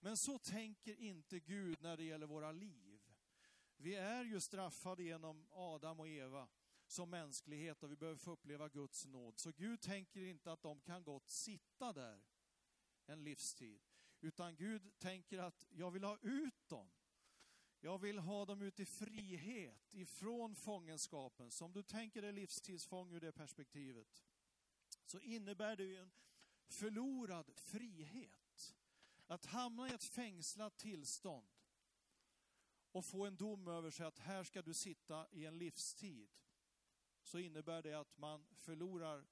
Men 0.00 0.16
så 0.16 0.38
tänker 0.38 1.00
inte 1.00 1.40
Gud 1.40 1.82
när 1.82 1.96
det 1.96 2.04
gäller 2.04 2.26
våra 2.26 2.52
liv. 2.52 3.00
Vi 3.76 3.94
är 3.94 4.24
ju 4.24 4.40
straffade 4.40 5.02
genom 5.02 5.46
Adam 5.50 6.00
och 6.00 6.08
Eva 6.08 6.48
som 6.86 7.10
mänsklighet 7.10 7.82
och 7.82 7.90
vi 7.90 7.96
behöver 7.96 8.18
få 8.18 8.30
uppleva 8.30 8.68
Guds 8.68 9.06
nåd. 9.06 9.38
Så 9.38 9.52
Gud 9.52 9.80
tänker 9.80 10.20
inte 10.20 10.52
att 10.52 10.62
de 10.62 10.80
kan 10.80 11.04
gott 11.04 11.30
sitta 11.30 11.92
där 11.92 12.22
en 13.06 13.24
livstid. 13.24 13.80
Utan 14.20 14.56
Gud 14.56 14.98
tänker 14.98 15.38
att 15.38 15.66
jag 15.70 15.90
vill 15.90 16.04
ha 16.04 16.18
ut 16.22 16.68
dem. 16.68 16.90
Jag 17.80 17.98
vill 17.98 18.18
ha 18.18 18.44
dem 18.44 18.62
ut 18.62 18.80
i 18.80 18.86
frihet 18.86 19.94
ifrån 19.94 20.54
fångenskapen. 20.54 21.50
Så 21.50 21.64
om 21.64 21.72
du 21.72 21.82
tänker 21.82 22.22
dig 22.22 22.32
livstidsfång 22.32 23.12
ur 23.12 23.20
det 23.20 23.32
perspektivet 23.32 24.24
så 25.04 25.20
innebär 25.20 25.76
det 25.76 25.84
ju 25.84 25.96
en 25.96 26.10
förlorad 26.68 27.50
frihet. 27.54 28.37
Att 29.28 29.46
hamna 29.46 29.88
i 29.88 29.94
ett 29.94 30.04
fängslat 30.04 30.78
tillstånd 30.78 31.48
och 32.92 33.04
få 33.04 33.26
en 33.26 33.36
dom 33.36 33.68
över 33.68 33.90
sig 33.90 34.06
att 34.06 34.18
här 34.18 34.44
ska 34.44 34.62
du 34.62 34.74
sitta 34.74 35.26
i 35.30 35.46
en 35.46 35.58
livstid 35.58 36.30
så 37.22 37.38
innebär 37.38 37.82
det 37.82 37.94
att 37.94 38.18
man 38.18 38.46
förlorar 38.54 39.26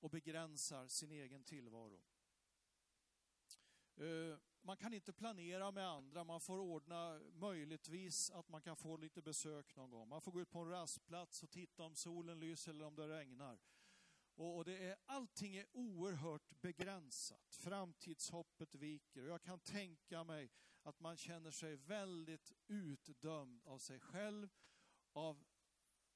och 0.00 0.10
begränsar 0.10 0.88
sin 0.88 1.12
egen 1.12 1.44
tillvaro. 1.44 2.02
Eh, 3.96 4.38
man 4.62 4.76
kan 4.76 4.94
inte 4.94 5.12
planera 5.12 5.70
med 5.70 5.88
andra, 5.88 6.24
man 6.24 6.40
får 6.40 6.58
ordna 6.58 7.20
möjligtvis 7.32 8.30
att 8.30 8.48
man 8.48 8.62
kan 8.62 8.76
få 8.76 8.96
lite 8.96 9.22
besök 9.22 9.76
någon 9.76 9.90
gång. 9.90 10.08
Man 10.08 10.20
får 10.20 10.32
gå 10.32 10.40
ut 10.40 10.50
på 10.50 10.58
en 10.58 10.70
rastplats 10.70 11.42
och 11.42 11.50
titta 11.50 11.82
om 11.82 11.94
solen 11.94 12.40
lyser 12.40 12.70
eller 12.70 12.84
om 12.84 12.94
det 12.94 13.08
regnar. 13.08 13.58
Och 14.34 14.64
det 14.64 14.78
är, 14.78 14.96
allting 15.06 15.56
är 15.56 15.66
oerhört 15.72 16.60
begränsat. 16.60 17.54
Framtidshoppet 17.54 18.74
viker 18.74 19.22
och 19.22 19.28
jag 19.28 19.42
kan 19.42 19.60
tänka 19.60 20.24
mig 20.24 20.50
att 20.82 21.00
man 21.00 21.16
känner 21.16 21.50
sig 21.50 21.76
väldigt 21.76 22.52
utdömd 22.66 23.62
av 23.64 23.78
sig 23.78 24.00
själv, 24.00 24.48
av 25.12 25.44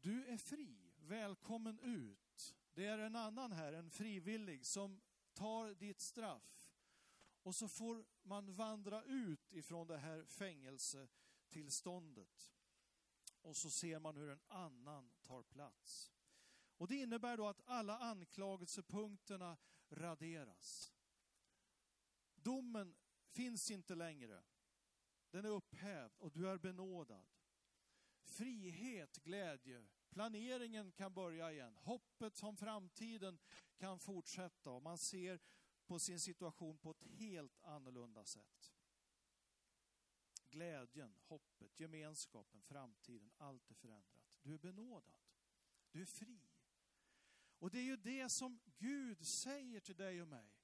du 0.00 0.26
är 0.26 0.36
fri, 0.36 0.92
välkommen 0.96 1.78
ut. 1.78 2.54
Det 2.74 2.86
är 2.86 2.98
en 2.98 3.16
annan 3.16 3.52
här, 3.52 3.72
en 3.72 3.90
frivillig, 3.90 4.66
som 4.66 5.00
tar 5.32 5.74
ditt 5.74 6.00
straff. 6.00 6.62
Och 7.42 7.54
så 7.54 7.68
får 7.68 8.04
man 8.22 8.54
vandra 8.54 9.04
ut 9.04 9.52
ifrån 9.52 9.86
det 9.86 9.98
här 9.98 10.24
fängelsetillståndet. 10.24 12.52
Och 13.42 13.56
så 13.56 13.70
ser 13.70 13.98
man 13.98 14.16
hur 14.16 14.30
en 14.30 14.42
annan 14.48 15.10
tar 15.22 15.42
plats. 15.42 16.12
Och 16.76 16.88
det 16.88 16.96
innebär 16.96 17.36
då 17.36 17.48
att 17.48 17.62
alla 17.64 17.98
anklagelsepunkterna 17.98 19.56
raderas. 19.88 20.92
Domen 22.34 22.94
finns 23.36 23.70
inte 23.70 23.94
längre. 23.94 24.42
Den 25.30 25.44
är 25.44 25.48
upphävd 25.48 26.14
och 26.18 26.32
du 26.32 26.48
är 26.48 26.58
benådad. 26.58 27.26
Frihet, 28.22 29.18
glädje, 29.22 29.86
Planeringen 30.16 30.92
kan 30.92 31.14
börja 31.14 31.52
igen. 31.52 31.76
Hoppet 31.76 32.42
om 32.42 32.56
framtiden 32.56 33.38
kan 33.76 33.98
fortsätta 33.98 34.70
och 34.70 34.82
man 34.82 34.98
ser 34.98 35.40
på 35.86 35.98
sin 35.98 36.20
situation 36.20 36.78
på 36.78 36.90
ett 36.90 37.02
helt 37.02 37.62
annorlunda 37.62 38.24
sätt. 38.24 38.72
Glädjen, 40.50 41.14
hoppet, 41.22 41.80
gemenskapen, 41.80 42.62
framtiden, 42.62 43.30
allt 43.36 43.70
är 43.70 43.74
förändrat. 43.74 44.36
Du 44.42 44.54
är 44.54 44.58
benådad. 44.58 45.20
Du 45.90 46.00
är 46.00 46.06
fri. 46.06 46.40
Och 47.58 47.70
det 47.70 47.78
är 47.78 47.84
ju 47.84 47.96
det 47.96 48.28
som 48.28 48.60
Gud 48.78 49.26
säger 49.26 49.80
till 49.80 49.96
dig 49.96 50.22
och 50.22 50.28
mig. 50.28 50.55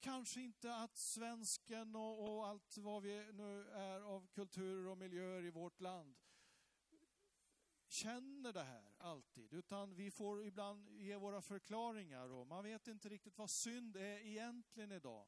Kanske 0.00 0.40
inte 0.40 0.74
att 0.74 0.96
svensken 0.96 1.96
och, 1.96 2.36
och, 2.36 2.46
allt 2.46 2.78
vad 2.78 3.02
vi 3.02 3.32
nu 3.32 3.68
är 3.68 4.00
av 4.00 4.26
kulturer 4.26 4.86
och 4.86 4.98
miljöer 4.98 5.44
i 5.44 5.50
vårt 5.50 5.80
land 5.80 6.16
känner 7.88 8.52
det 8.52 8.62
här 8.62 8.94
alltid, 8.98 9.52
utan 9.52 9.94
vi 9.94 10.10
får 10.10 10.46
ibland 10.46 10.90
ge 10.90 11.16
våra 11.16 11.42
förklaringar 11.42 12.28
och 12.28 12.46
man 12.46 12.64
vet 12.64 12.88
inte 12.88 13.08
riktigt 13.08 13.38
vad 13.38 13.50
synd 13.50 13.96
är 13.96 14.18
egentligen 14.26 14.92
idag. 14.92 15.26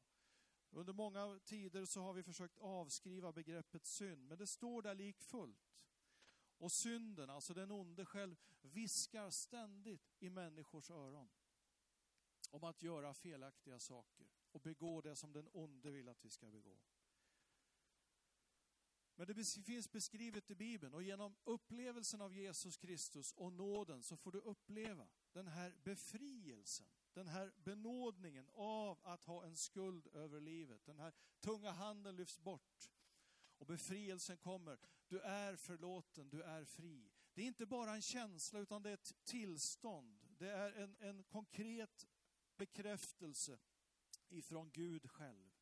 Under 0.71 0.93
många 0.93 1.39
tider 1.45 1.85
så 1.85 2.01
har 2.01 2.13
vi 2.13 2.23
försökt 2.23 2.57
avskriva 2.57 3.31
begreppet 3.31 3.85
synd, 3.85 4.27
men 4.27 4.37
det 4.37 4.47
står 4.47 4.81
där 4.81 4.95
likfullt. 4.95 5.75
Och 6.57 6.71
synden, 6.71 7.29
alltså 7.29 7.53
den 7.53 7.71
onde 7.71 8.05
själv, 8.05 8.35
viskar 8.61 9.29
ständigt 9.29 10.15
i 10.19 10.29
människors 10.29 10.91
öron 10.91 11.29
om 12.51 12.63
att 12.63 12.83
göra 12.83 13.13
felaktiga 13.13 13.79
saker 13.79 14.18
och 14.51 14.61
begå 14.61 15.01
det 15.01 15.15
som 15.15 15.33
den 15.33 15.49
onde 15.53 15.91
vill 15.91 16.09
att 16.09 16.25
vi 16.25 16.29
ska 16.29 16.51
begå. 16.51 16.79
Men 19.15 19.27
det 19.27 19.45
finns 19.65 19.91
beskrivet 19.91 20.51
i 20.51 20.55
Bibeln 20.55 20.93
och 20.93 21.03
genom 21.03 21.35
upplevelsen 21.43 22.21
av 22.21 22.33
Jesus 22.33 22.77
Kristus 22.77 23.31
och 23.31 23.53
nåden 23.53 24.03
så 24.03 24.17
får 24.17 24.31
du 24.31 24.39
uppleva 24.39 25.07
den 25.31 25.47
här 25.47 25.75
befrielsen, 25.83 26.87
den 27.13 27.27
här 27.27 27.53
benådningen 27.63 28.49
av 28.53 28.99
att 29.03 29.23
ha 29.23 29.45
en 29.45 29.55
skuld 29.55 30.07
över 30.07 30.39
livet. 30.39 30.85
Den 30.85 30.99
här 30.99 31.13
tunga 31.39 31.71
handen 31.71 32.15
lyfts 32.15 32.39
bort 32.39 32.89
och 33.57 33.65
befrielsen 33.65 34.37
kommer. 34.37 34.79
Du 35.07 35.19
är 35.19 35.55
förlåten, 35.55 36.29
du 36.29 36.41
är 36.41 36.65
fri. 36.65 37.11
Det 37.33 37.41
är 37.41 37.45
inte 37.45 37.65
bara 37.65 37.95
en 37.95 38.01
känsla 38.01 38.59
utan 38.59 38.83
det 38.83 38.89
är 38.89 38.93
ett 38.93 39.15
tillstånd. 39.23 40.25
Det 40.37 40.49
är 40.49 40.71
en, 40.71 40.95
en 40.99 41.23
konkret 41.23 42.07
bekräftelse 42.57 43.59
ifrån 44.29 44.71
Gud 44.71 45.11
själv. 45.11 45.55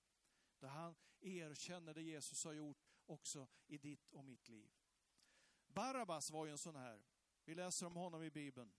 Där 0.60 0.68
han 0.68 0.96
erkänner 1.20 1.94
det 1.94 2.02
Jesus 2.02 2.44
har 2.44 2.54
gjort 2.54 2.86
också 3.06 3.48
i 3.68 3.78
ditt 3.78 4.10
och 4.10 4.26
mitt 4.26 4.50
liv. 4.50 4.72
Barabbas 5.68 6.32
var 6.32 6.46
ju 6.46 6.52
en 6.52 6.58
sån 6.58 6.76
här. 6.76 7.04
Vi 7.46 7.56
läser 7.56 7.86
om 7.86 7.96
honom 7.96 8.24
i 8.24 8.32
Bibeln. 8.32 8.74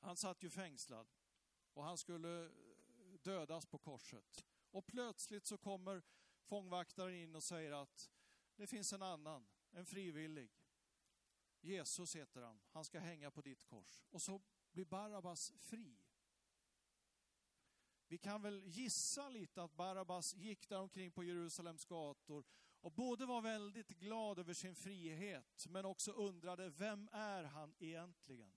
Han 0.00 0.16
satt 0.16 0.42
ju 0.42 0.50
fängslad 0.50 1.12
och 1.72 1.84
han 1.84 1.98
skulle 1.98 2.44
eh, 2.44 2.50
dödas 3.22 3.66
på 3.66 3.78
korset. 3.78 4.44
Och 4.70 4.86
plötsligt 4.86 5.46
så 5.46 5.58
kommer 5.58 6.02
fångvaktaren 6.42 7.14
in 7.14 7.36
och 7.36 7.44
säger 7.44 7.72
att 7.72 8.10
det 8.56 8.66
finns 8.66 8.92
en 8.92 9.02
annan, 9.02 9.46
en 9.70 9.86
frivillig. 9.86 10.50
Jesus 11.60 12.16
heter 12.16 12.42
han, 12.42 12.60
han 12.68 12.84
ska 12.84 12.98
hänga 12.98 13.30
på 13.30 13.42
ditt 13.42 13.64
kors. 13.64 14.04
Och 14.10 14.22
så 14.22 14.42
blir 14.72 14.84
Barabbas 14.84 15.52
fri. 15.58 16.03
Vi 18.14 18.18
kan 18.18 18.42
väl 18.42 18.62
gissa 18.66 19.28
lite 19.28 19.62
att 19.62 19.76
Barabbas 19.76 20.34
gick 20.34 20.68
där 20.68 20.80
omkring 20.80 21.10
på 21.10 21.24
Jerusalems 21.24 21.84
gator 21.84 22.44
och 22.80 22.92
både 22.92 23.26
var 23.26 23.40
väldigt 23.40 23.88
glad 23.88 24.38
över 24.38 24.54
sin 24.54 24.74
frihet 24.74 25.66
men 25.68 25.84
också 25.84 26.12
undrade, 26.12 26.70
vem 26.70 27.08
är 27.12 27.44
han 27.44 27.74
egentligen? 27.78 28.52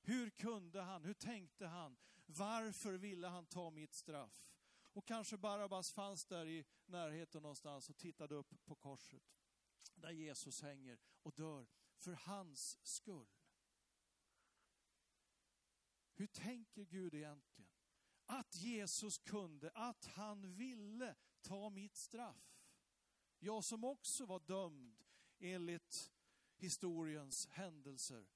Hur 0.00 0.30
kunde 0.30 0.80
han? 0.80 1.04
Hur 1.04 1.14
tänkte 1.14 1.66
han? 1.66 1.96
Varför 2.26 2.92
ville 2.92 3.26
han 3.26 3.46
ta 3.46 3.70
mitt 3.70 3.94
straff? 3.94 4.48
Och 4.82 5.06
kanske 5.06 5.36
Barabbas 5.36 5.92
fanns 5.92 6.24
där 6.24 6.46
i 6.46 6.64
närheten 6.86 7.42
någonstans 7.42 7.90
och 7.90 7.96
tittade 7.96 8.34
upp 8.34 8.64
på 8.64 8.74
korset 8.74 9.22
där 9.94 10.10
Jesus 10.10 10.62
hänger 10.62 10.98
och 11.22 11.32
dör 11.32 11.66
för 11.96 12.12
hans 12.12 12.78
skull. 12.82 13.28
Hur 16.14 16.26
tänker 16.26 16.84
Gud 16.84 17.14
egentligen? 17.14 17.75
Att 18.26 18.56
Jesus 18.56 19.18
kunde, 19.18 19.70
att 19.74 20.04
han 20.04 20.54
ville 20.54 21.14
ta 21.42 21.70
mitt 21.70 21.96
straff. 21.96 22.56
Jag 23.38 23.64
som 23.64 23.84
också 23.84 24.26
var 24.26 24.40
dömd 24.40 25.04
enligt 25.38 26.12
historiens 26.56 27.46
händelser. 27.46 28.26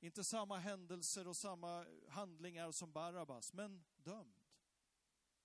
Inte 0.00 0.24
samma 0.24 0.58
händelser 0.58 1.28
och 1.28 1.36
samma 1.36 1.86
handlingar 2.08 2.72
som 2.72 2.92
Barabbas, 2.92 3.52
men 3.52 3.84
dömd. 3.96 4.40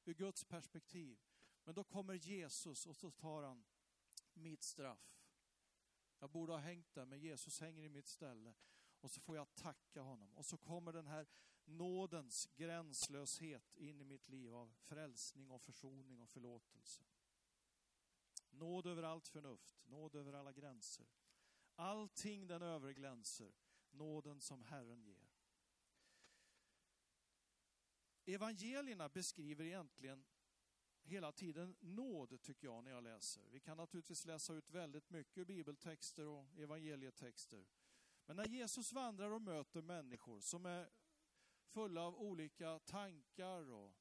Ur 0.05 0.13
Guds 0.13 0.43
perspektiv. 0.43 1.19
Men 1.63 1.75
då 1.75 1.83
kommer 1.83 2.13
Jesus 2.13 2.85
och 2.85 2.95
så 2.95 3.11
tar 3.11 3.43
han 3.43 3.65
mitt 4.33 4.63
straff. 4.63 5.19
Jag 6.19 6.29
borde 6.29 6.51
ha 6.53 6.59
hängt 6.59 6.93
där, 6.93 7.05
men 7.05 7.19
Jesus 7.19 7.59
hänger 7.59 7.83
i 7.83 7.89
mitt 7.89 8.07
ställe. 8.07 8.53
Och 9.01 9.11
så 9.11 9.19
får 9.19 9.35
jag 9.35 9.55
tacka 9.55 10.01
honom. 10.01 10.33
Och 10.33 10.45
så 10.45 10.57
kommer 10.57 10.93
den 10.93 11.07
här 11.07 11.27
nådens 11.69 12.49
gränslöshet 12.55 13.75
in 13.75 14.01
i 14.01 14.03
mitt 14.03 14.29
liv 14.29 14.55
av 14.55 14.73
frälsning 14.77 15.51
och 15.51 15.61
försoning 15.61 16.21
och 16.21 16.29
förlåtelse. 16.29 17.03
Nåd 18.49 18.87
över 18.87 19.03
allt 19.03 19.27
förnuft, 19.27 19.85
nåd 19.85 20.15
över 20.15 20.33
alla 20.33 20.53
gränser. 20.53 21.07
Allting 21.75 22.47
den 22.47 22.61
överglänser, 22.61 23.51
nåden 23.91 24.41
som 24.41 24.63
Herren 24.63 25.03
ger. 25.03 25.29
Evangelierna 28.25 29.09
beskriver 29.09 29.65
egentligen 29.65 30.25
hela 31.03 31.31
tiden 31.31 31.75
nåd, 31.79 32.41
tycker 32.41 32.67
jag, 32.67 32.83
när 32.83 32.91
jag 32.91 33.03
läser. 33.03 33.43
Vi 33.51 33.59
kan 33.59 33.77
naturligtvis 33.77 34.25
läsa 34.25 34.53
ut 34.53 34.69
väldigt 34.69 35.09
mycket 35.09 35.47
bibeltexter 35.47 36.27
och 36.27 36.45
evangelietexter. 36.57 37.65
Men 38.25 38.35
när 38.35 38.45
Jesus 38.45 38.93
vandrar 38.93 39.31
och 39.31 39.41
möter 39.41 39.81
människor 39.81 40.39
som 40.39 40.65
är 40.65 40.89
fulla 41.69 42.01
av 42.01 42.15
olika 42.15 42.79
tankar 42.79 43.71
och, 43.71 43.93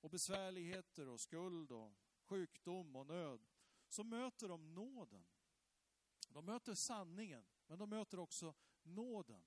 och 0.00 0.10
besvärligheter 0.10 1.08
och 1.08 1.20
skuld 1.20 1.72
och 1.72 1.92
sjukdom 2.20 2.96
och 2.96 3.06
nöd, 3.06 3.46
så 3.88 4.04
möter 4.04 4.48
de 4.48 4.74
nåden. 4.74 5.26
De 6.28 6.44
möter 6.44 6.74
sanningen, 6.74 7.46
men 7.66 7.78
de 7.78 7.90
möter 7.90 8.18
också 8.18 8.54
nåden. 8.82 9.44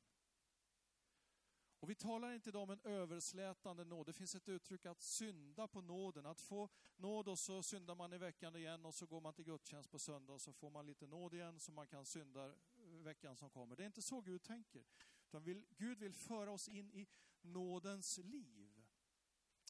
Och 1.80 1.90
vi 1.90 1.96
talar 1.96 2.32
inte 2.32 2.50
idag 2.50 2.64
om 2.64 2.70
en 2.70 2.82
överslätande 2.84 3.84
nåd. 3.84 4.06
Det 4.06 4.14
finns 4.14 4.36
ett 4.36 4.50
uttryck 4.50 4.86
att 4.86 5.02
synda 5.02 5.68
på 5.68 5.82
nåden. 5.82 6.26
Att 6.26 6.42
få 6.42 6.70
nåd 6.96 7.28
och 7.28 7.40
så 7.40 7.64
syndar 7.64 7.96
man 7.96 8.14
i 8.14 8.18
veckan 8.18 8.56
igen 8.56 8.86
och 8.86 8.96
så 8.96 9.06
går 9.06 9.22
man 9.22 9.34
till 9.34 9.46
gudstjänst 9.46 9.92
på 9.92 10.00
söndag 10.00 10.34
och 10.34 10.42
så 10.42 10.54
får 10.54 10.70
man 10.70 10.86
lite 10.86 11.08
nåd 11.08 11.34
igen 11.34 11.60
så 11.60 11.72
man 11.72 11.88
kan 11.88 12.06
synda 12.06 12.56
veckan 13.04 13.36
som 13.36 13.50
kommer. 13.50 13.76
Det 13.76 13.84
är 13.84 13.88
inte 13.88 14.02
så 14.02 14.22
Gud 14.22 14.44
tänker. 14.44 14.84
Utan 15.30 15.44
vill, 15.44 15.66
Gud 15.78 16.00
vill 16.00 16.14
föra 16.14 16.52
oss 16.52 16.68
in 16.68 16.92
i 16.92 17.08
nådens 17.42 18.18
liv. 18.18 18.84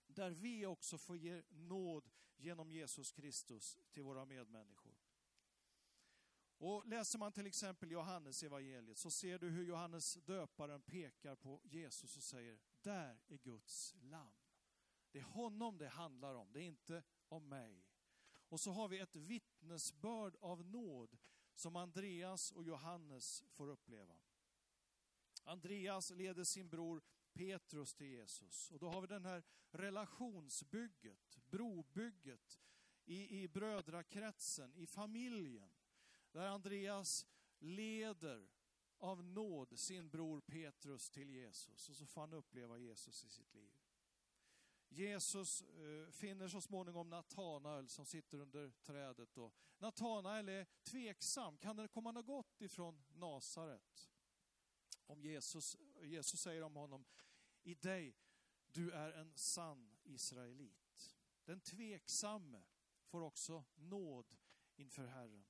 Där 0.08 0.32
vi 0.32 0.66
också 0.66 0.98
får 0.98 1.18
ge 1.18 1.44
nåd 1.50 2.10
genom 2.38 2.72
Jesus 2.72 3.12
Kristus 3.12 3.80
till 3.92 4.04
våra 4.04 4.26
medmänniskor. 4.26 4.96
Och 6.58 6.88
läser 6.88 7.20
man 7.20 7.32
till 7.32 7.48
exempel 7.48 7.92
Johannes 7.92 8.44
evangeliet 8.44 8.98
så 8.98 9.12
ser 9.12 9.40
du 9.40 9.50
hur 9.50 9.66
Johannes 9.66 10.14
döparen 10.14 10.82
pekar 10.82 11.36
på 11.36 11.62
Jesus 11.64 12.18
och 12.18 12.24
säger, 12.24 12.60
där 12.82 13.22
är 13.28 13.38
Guds 13.38 13.96
lamm. 14.02 14.36
Det 15.12 15.20
är 15.20 15.24
honom 15.24 15.78
det 15.78 15.88
handlar 15.88 16.36
om, 16.36 16.52
det 16.52 16.60
är 16.60 16.68
inte 16.68 17.04
om 17.28 17.50
mig. 17.50 17.86
Och 18.50 18.60
så 18.60 18.72
har 18.72 18.88
vi 18.88 19.00
ett 19.00 19.16
vittnesbörd 19.16 20.36
av 20.42 20.66
nåd 20.66 21.18
som 21.56 21.76
Andreas 21.76 22.52
och 22.52 22.64
Johannes 22.64 23.44
får 23.48 23.68
uppleva. 23.68 24.16
Andreas 25.50 26.10
leder 26.10 26.44
sin 26.44 26.70
bror 26.70 27.02
Petrus 27.34 27.94
till 27.94 28.08
Jesus. 28.08 28.72
Och 28.72 28.80
då 28.80 28.90
har 28.90 29.02
vi 29.02 29.08
den 29.08 29.26
här 29.26 29.44
relationsbygget, 29.72 31.40
brobygget 31.46 32.60
i, 33.06 33.42
i 33.44 33.48
brödrakretsen, 33.48 34.76
i 34.76 34.88
familjen. 34.88 35.72
Där 36.32 36.48
Andreas 36.48 37.26
leder 37.60 38.50
av 38.98 39.24
nåd 39.24 39.80
sin 39.80 40.10
bror 40.10 40.42
Petrus 40.42 41.10
till 41.10 41.30
Jesus 41.30 41.90
och 41.90 41.96
så 41.96 42.06
får 42.06 42.22
han 42.22 42.34
uppleva 42.34 42.78
Jesus 42.78 43.24
i 43.24 43.30
sitt 43.30 43.54
liv. 43.54 43.72
Jesus 44.90 45.62
eh, 45.62 46.12
finner 46.12 46.48
så 46.48 46.62
småningom 46.62 47.10
Natanael 47.10 47.88
som 47.88 48.06
sitter 48.06 48.40
under 48.40 48.72
trädet. 48.84 49.38
Natanael 49.78 50.50
är 50.50 50.68
tveksam, 50.84 51.58
kan 51.58 51.76
det 51.76 51.88
komma 51.88 52.12
något 52.12 52.26
gott 52.26 52.62
ifrån 52.62 53.04
Nasaret? 53.14 54.10
Om 55.10 55.22
Jesus, 55.22 55.78
Jesus 56.02 56.42
säger 56.42 56.62
om 56.62 56.76
honom, 56.76 57.06
i 57.64 57.74
dig, 57.76 58.16
du 58.68 58.92
är 58.92 59.12
en 59.12 59.38
sann 59.38 59.98
israelit. 60.04 61.16
Den 61.46 61.62
tveksamme 61.62 62.64
får 63.06 63.22
också 63.22 63.64
nåd 63.76 64.36
inför 64.76 65.08
Herren. 65.08 65.46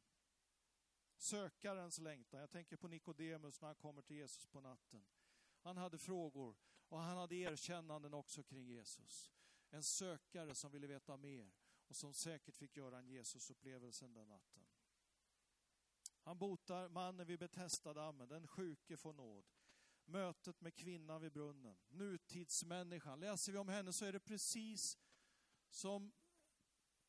sökarens 1.17 1.99
längtan. 1.99 2.39
Jag 2.39 2.49
tänker 2.49 2.77
på 2.77 2.87
Nikodemus 2.87 3.61
när 3.61 3.67
han 3.67 3.75
kommer 3.75 4.01
till 4.01 4.15
Jesus 4.15 4.45
på 4.45 4.61
natten. 4.61 5.05
Han 5.59 5.77
hade 5.77 5.97
frågor 5.97 6.55
och 6.89 6.99
han 6.99 7.17
hade 7.17 7.35
erkännanden 7.35 8.13
också 8.13 8.43
kring 8.43 8.67
Jesus. 8.67 9.31
En 9.69 9.83
sökare 9.83 10.55
som 10.55 10.71
ville 10.71 10.87
veta 10.87 11.17
mer 11.17 11.51
och 11.87 11.95
som 11.95 12.13
säkert 12.13 12.57
fick 12.57 12.77
göra 12.77 12.99
en 12.99 13.09
Jesusupplevelsen 13.09 14.13
den 14.13 14.27
natten. 14.27 14.68
Han 16.29 16.37
botar 16.37 16.89
mannen 16.89 17.27
vid 17.27 17.39
Betestadammen, 17.39 18.27
den 18.27 18.47
sjuke 18.47 18.97
får 18.97 19.13
nåd. 19.13 19.45
Mötet 20.05 20.61
med 20.61 20.75
kvinnan 20.75 21.21
vid 21.21 21.31
brunnen, 21.31 21.77
nutidsmänniskan. 21.87 23.19
Läser 23.19 23.51
vi 23.51 23.57
om 23.57 23.69
henne 23.69 23.93
så 23.93 24.05
är 24.05 24.11
det 24.11 24.19
precis 24.19 24.97
som 25.69 26.11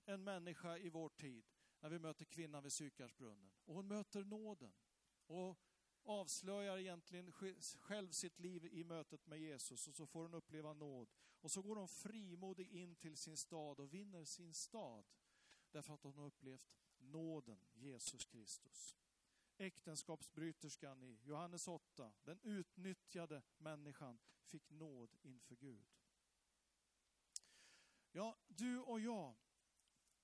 en 0.04 0.24
människa 0.24 0.78
i 0.78 0.88
vår 0.88 1.09
tid 1.09 1.44
när 1.80 1.90
vi 1.90 1.98
möter 1.98 2.24
kvinnan 2.24 2.62
vid 2.62 2.72
Sykarsbrunnen. 2.72 3.52
Och 3.64 3.74
hon 3.74 3.88
möter 3.88 4.24
nåden 4.24 4.72
och 5.26 5.59
avslöjar 6.02 6.78
egentligen 6.78 7.33
själv 7.78 8.11
sitt 8.11 8.38
liv 8.38 8.64
i 8.64 8.85
mötet 8.85 9.26
med 9.26 9.40
Jesus 9.40 9.88
och 9.88 9.94
så 9.94 10.06
får 10.06 10.22
hon 10.22 10.35
uppleva 10.35 10.72
nåd. 10.72 11.09
Och 11.40 11.50
så 11.50 11.62
går 11.62 11.76
hon 11.76 11.88
frimodig 11.88 12.68
in 12.68 12.96
till 12.96 13.16
sin 13.16 13.37
stad 13.37 13.80
och 13.80 13.94
vinner 13.94 14.24
sin 14.24 14.54
stad 14.54 15.04
därför 15.70 15.94
att 15.94 16.04
hon 16.04 16.18
har 16.18 16.26
upplevt 16.26 16.70
nåden, 16.98 17.61
Jesus 17.74 18.24
Kristus. 18.24 18.99
Äktenskapsbryterskan 19.61 21.03
i 21.03 21.18
Johannes 21.23 21.68
8, 21.68 22.12
den 22.25 22.40
utnyttjade 22.42 23.42
människan, 23.59 24.18
fick 24.42 24.70
nåd 24.70 25.16
inför 25.23 25.57
Gud. 25.57 25.87
Ja, 28.12 28.38
du 28.49 28.79
och 28.79 29.01
jag 29.01 29.37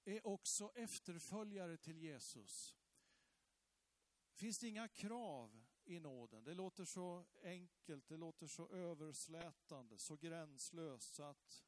är 0.05 0.27
också 0.27 0.72
efterföljare 0.75 1.77
till 1.77 1.99
Jesus. 1.99 2.77
Finns 4.35 4.59
det 4.59 4.68
inga 4.68 4.88
krav 4.88 5.64
i 5.85 6.01
nåden? 6.01 6.44
Det 6.44 6.55
låter 6.55 6.85
så 6.85 7.25
enkelt, 7.42 8.09
det 8.09 8.16
låter 8.16 8.46
så 8.46 8.68
överslätande, 8.68 9.99
så 9.99 10.16
gränslöst 10.16 11.14
så 11.14 11.22
att 11.22 11.64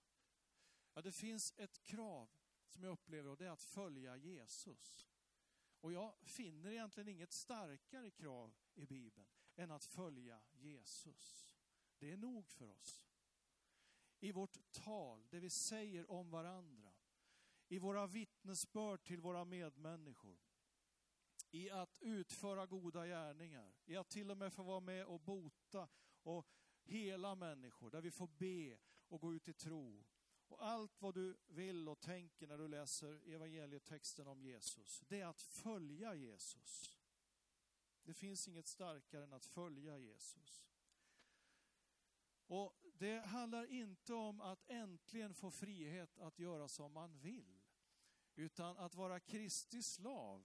ja, 0.94 1.02
det 1.02 1.12
finns 1.12 1.52
ett 1.57 1.85
krav 1.85 2.31
som 2.66 2.85
jag 2.85 2.92
upplever 2.92 3.31
och 3.31 3.37
det 3.37 3.46
är 3.46 3.50
att 3.50 3.62
följa 3.62 4.16
Jesus. 4.16 5.07
Och 5.80 5.92
jag 5.92 6.14
finner 6.22 6.70
egentligen 6.70 7.08
inget 7.08 7.32
starkare 7.32 8.10
krav 8.10 8.54
i 8.74 8.86
Bibeln 8.86 9.28
än 9.56 9.70
att 9.70 9.84
följa 9.84 10.40
Jesus. 10.52 11.54
Det 11.98 12.12
är 12.12 12.16
nog 12.16 12.50
för 12.50 12.70
oss. 12.70 13.08
I 14.20 14.32
vårt 14.32 14.72
tal, 14.72 15.26
det 15.30 15.40
vi 15.40 15.50
säger 15.50 16.10
om 16.10 16.30
varandra, 16.30 16.92
i 17.68 17.78
våra 17.78 18.06
vittnesbörd 18.06 19.04
till 19.04 19.20
våra 19.20 19.44
medmänniskor, 19.44 20.38
i 21.50 21.70
att 21.70 21.98
utföra 22.00 22.66
goda 22.66 23.06
gärningar, 23.06 23.74
i 23.84 23.96
att 23.96 24.08
till 24.08 24.30
och 24.30 24.36
med 24.36 24.52
få 24.52 24.62
vara 24.62 24.80
med 24.80 25.06
och 25.06 25.20
bota 25.20 25.88
och 26.22 26.46
hela 26.82 27.34
människor, 27.34 27.90
där 27.90 28.00
vi 28.00 28.10
får 28.10 28.26
be 28.26 28.78
och 29.08 29.20
gå 29.20 29.34
ut 29.34 29.48
i 29.48 29.52
tro. 29.52 30.04
Och 30.48 30.66
allt 30.66 31.02
vad 31.02 31.14
du 31.14 31.37
vill 31.46 31.88
och 31.88 32.00
tänker 32.00 32.46
när 32.46 32.58
du 32.58 32.68
läser 32.68 33.32
evangelietexten 33.34 34.26
om 34.26 34.42
Jesus, 34.42 35.04
det 35.08 35.20
är 35.20 35.26
att 35.26 35.42
följa 35.42 36.14
Jesus. 36.14 36.98
Det 38.02 38.14
finns 38.14 38.48
inget 38.48 38.66
starkare 38.66 39.24
än 39.24 39.32
att 39.32 39.44
följa 39.44 39.98
Jesus. 39.98 40.68
Och 42.46 42.74
det 42.92 43.18
handlar 43.18 43.64
inte 43.64 44.14
om 44.14 44.40
att 44.40 44.70
äntligen 44.70 45.34
få 45.34 45.50
frihet 45.50 46.18
att 46.18 46.38
göra 46.38 46.68
som 46.68 46.92
man 46.92 47.18
vill, 47.18 47.62
utan 48.34 48.76
att 48.76 48.94
vara 48.94 49.20
Kristi 49.20 49.82
slav 49.82 50.44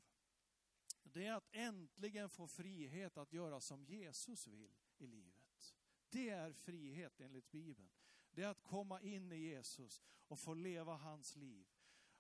det 1.14 1.26
är 1.26 1.34
att 1.34 1.50
äntligen 1.52 2.30
få 2.30 2.48
frihet 2.48 3.18
att 3.18 3.34
göra 3.34 3.62
som 3.62 3.86
Jesus 3.86 4.48
vill 4.48 4.76
i 4.98 5.08
livet. 5.08 5.76
Det 6.10 6.30
är 6.30 6.54
frihet 6.54 7.20
enligt 7.20 7.52
Bibeln. 7.52 7.90
Det 8.34 8.44
är 8.44 8.48
att 8.48 8.64
komma 8.64 9.02
in 9.02 9.32
i 9.32 9.38
Jesus 9.38 10.02
och 10.28 10.40
få 10.40 10.54
leva 10.54 10.96
hans 10.96 11.36
liv. 11.36 11.68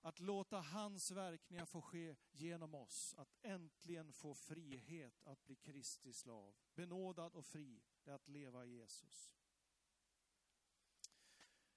Att 0.02 0.20
låta 0.20 0.60
hans 0.60 1.12
verkningar 1.12 1.66
få 1.66 1.82
ske 1.82 2.16
genom 2.32 2.76
oss. 2.76 3.16
Att 3.18 3.36
äntligen 3.42 4.14
få 4.14 4.34
frihet 4.34 5.22
att 5.24 5.46
bli 5.46 5.56
Kristi 5.56 6.14
slav. 6.14 6.56
Benådad 6.76 7.36
och 7.36 7.46
fri, 7.46 7.82
det 8.04 8.12
är 8.12 8.16
att 8.16 8.28
leva 8.28 8.66
i 8.66 8.76
Jesus. 8.76 9.34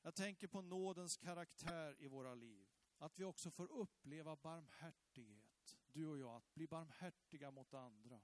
Jag 0.03 0.14
tänker 0.14 0.46
på 0.46 0.62
nådens 0.62 1.16
karaktär 1.16 1.96
i 1.99 2.07
våra 2.07 2.35
liv. 2.35 2.68
Att 2.99 3.18
vi 3.18 3.25
också 3.25 3.51
får 3.51 3.72
uppleva 3.72 4.37
barmhärtighet 4.37 5.57
du 5.96 6.07
och 6.07 6.18
jag, 6.18 6.37
att 6.37 6.55
bli 6.55 6.66
barmhärtiga 6.66 7.51
mot 7.51 7.75
andra. 7.75 8.20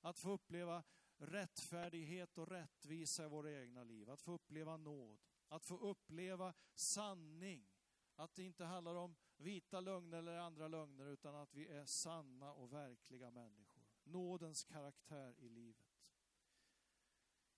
Att 0.00 0.18
få 0.18 0.30
uppleva 0.30 0.82
rättfärdighet 1.22 2.38
och 2.38 2.48
rättvisa 2.48 3.24
i 3.24 3.28
våra 3.28 3.52
egna 3.52 3.84
liv. 3.84 4.10
Att 4.10 4.22
få 4.22 4.32
uppleva 4.32 4.76
nåd. 4.76 5.18
Att 5.48 5.64
få 5.64 5.78
uppleva 5.78 6.54
sanning. 6.74 7.68
Att 8.16 8.34
det 8.34 8.42
inte 8.42 8.64
handlar 8.64 8.94
om 8.94 9.16
vita 9.36 9.80
lögner 9.80 10.18
eller 10.18 10.38
andra 10.38 10.68
lögner 10.68 11.06
utan 11.06 11.34
att 11.34 11.54
vi 11.54 11.68
är 11.68 11.84
sanna 11.84 12.52
och 12.52 12.72
verkliga 12.72 13.30
människor. 13.30 13.82
Nådens 14.04 14.64
karaktär 14.64 15.34
i 15.38 15.48
livet. 15.48 15.92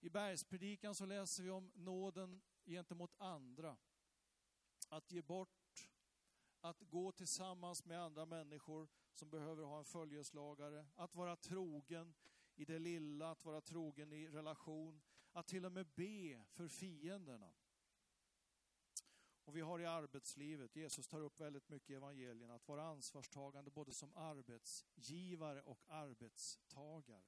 I 0.00 0.11
bergspredikan 0.11 0.94
så 0.94 1.07
läser 1.07 1.42
vi 1.42 1.50
om 1.50 1.70
nåden 1.74 2.42
gentemot 2.64 3.14
andra. 3.18 3.77
Att 4.88 5.12
ge 5.12 5.22
bort, 5.22 5.90
att 6.61 6.81
gå 6.81 7.12
tillsammans 7.12 7.85
med 7.85 8.03
andra 8.03 8.27
människor 8.27 8.88
som 9.12 9.31
behöver 9.31 9.64
ha 9.64 9.79
en 9.79 9.85
följeslagare, 9.85 10.87
att 10.94 11.14
vara 11.14 11.37
trogen 11.37 12.14
i 12.56 12.64
det 12.64 12.78
lilla, 12.78 13.30
att 13.30 13.44
vara 13.44 13.60
trogen 13.60 14.12
i 14.12 14.28
relation, 14.28 15.00
att 15.32 15.46
till 15.46 15.64
och 15.64 15.72
med 15.72 15.86
be 15.86 16.44
för 16.50 16.68
fienderna. 16.68 17.52
Och 19.44 19.56
vi 19.56 19.60
har 19.60 19.80
i 19.80 19.86
arbetslivet, 19.86 20.76
Jesus 20.76 21.08
tar 21.08 21.20
upp 21.20 21.40
väldigt 21.40 21.68
mycket 21.68 21.90
i 21.90 21.94
evangelierna, 21.94 22.54
att 22.54 22.68
vara 22.68 22.84
ansvarstagande 22.84 23.70
både 23.70 23.92
som 23.92 24.14
arbetsgivare 24.14 25.62
och 25.62 25.84
arbetstagare. 25.88 27.24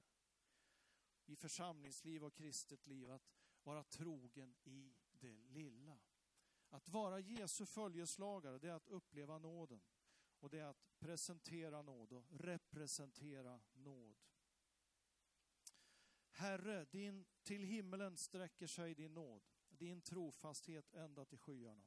I 1.27 1.37
församlingsliv 1.37 2.25
och 2.25 2.35
kristet 2.35 2.87
liv, 2.87 3.11
att 3.11 3.33
vara 3.63 3.85
trogen 3.85 4.55
i 4.65 4.95
det 5.11 5.45
lilla. 5.49 5.99
Att 6.69 6.89
vara 6.89 7.21
Jesu 7.21 7.67
följeslagare, 7.67 8.59
det 8.59 8.69
är 8.69 8.73
att 8.73 8.89
uppleva 8.89 9.39
nåden. 9.39 9.83
Och 10.41 10.51
det 10.51 10.59
är 10.59 10.65
att 10.65 10.99
presentera 10.99 11.83
nåd 11.83 12.13
och 12.13 12.25
representera 12.31 13.61
nåd. 13.73 14.17
Herre, 16.39 16.85
din, 16.85 17.25
till 17.43 17.65
himmelen 17.65 18.17
sträcker 18.17 18.67
sig 18.67 18.95
din 18.95 19.15
nåd, 19.15 19.43
din 19.69 20.03
trofasthet 20.03 20.95
ända 20.95 21.25
till 21.25 21.39
skyarna. 21.39 21.87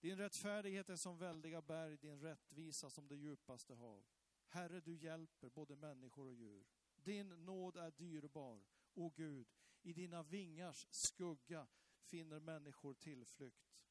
Din 0.00 0.16
rättfärdighet 0.16 0.88
är 0.88 0.96
som 0.96 1.18
väldiga 1.18 1.62
berg, 1.62 1.96
din 1.96 2.20
rättvisa 2.20 2.90
som 2.90 3.08
det 3.08 3.16
djupaste 3.16 3.74
hav. 3.74 4.04
Herre, 4.46 4.80
du 4.80 4.96
hjälper 4.96 5.50
både 5.50 5.76
människor 5.76 6.26
och 6.26 6.34
djur. 6.34 6.66
Din 6.96 7.28
nåd 7.28 7.76
är 7.76 7.90
dyrbar, 7.90 8.64
o 8.94 9.10
Gud. 9.16 9.48
I 9.82 9.92
dina 9.92 10.22
vingars 10.22 10.86
skugga 10.90 11.66
finner 12.02 12.40
människor 12.40 12.94
tillflykt. 12.94 13.86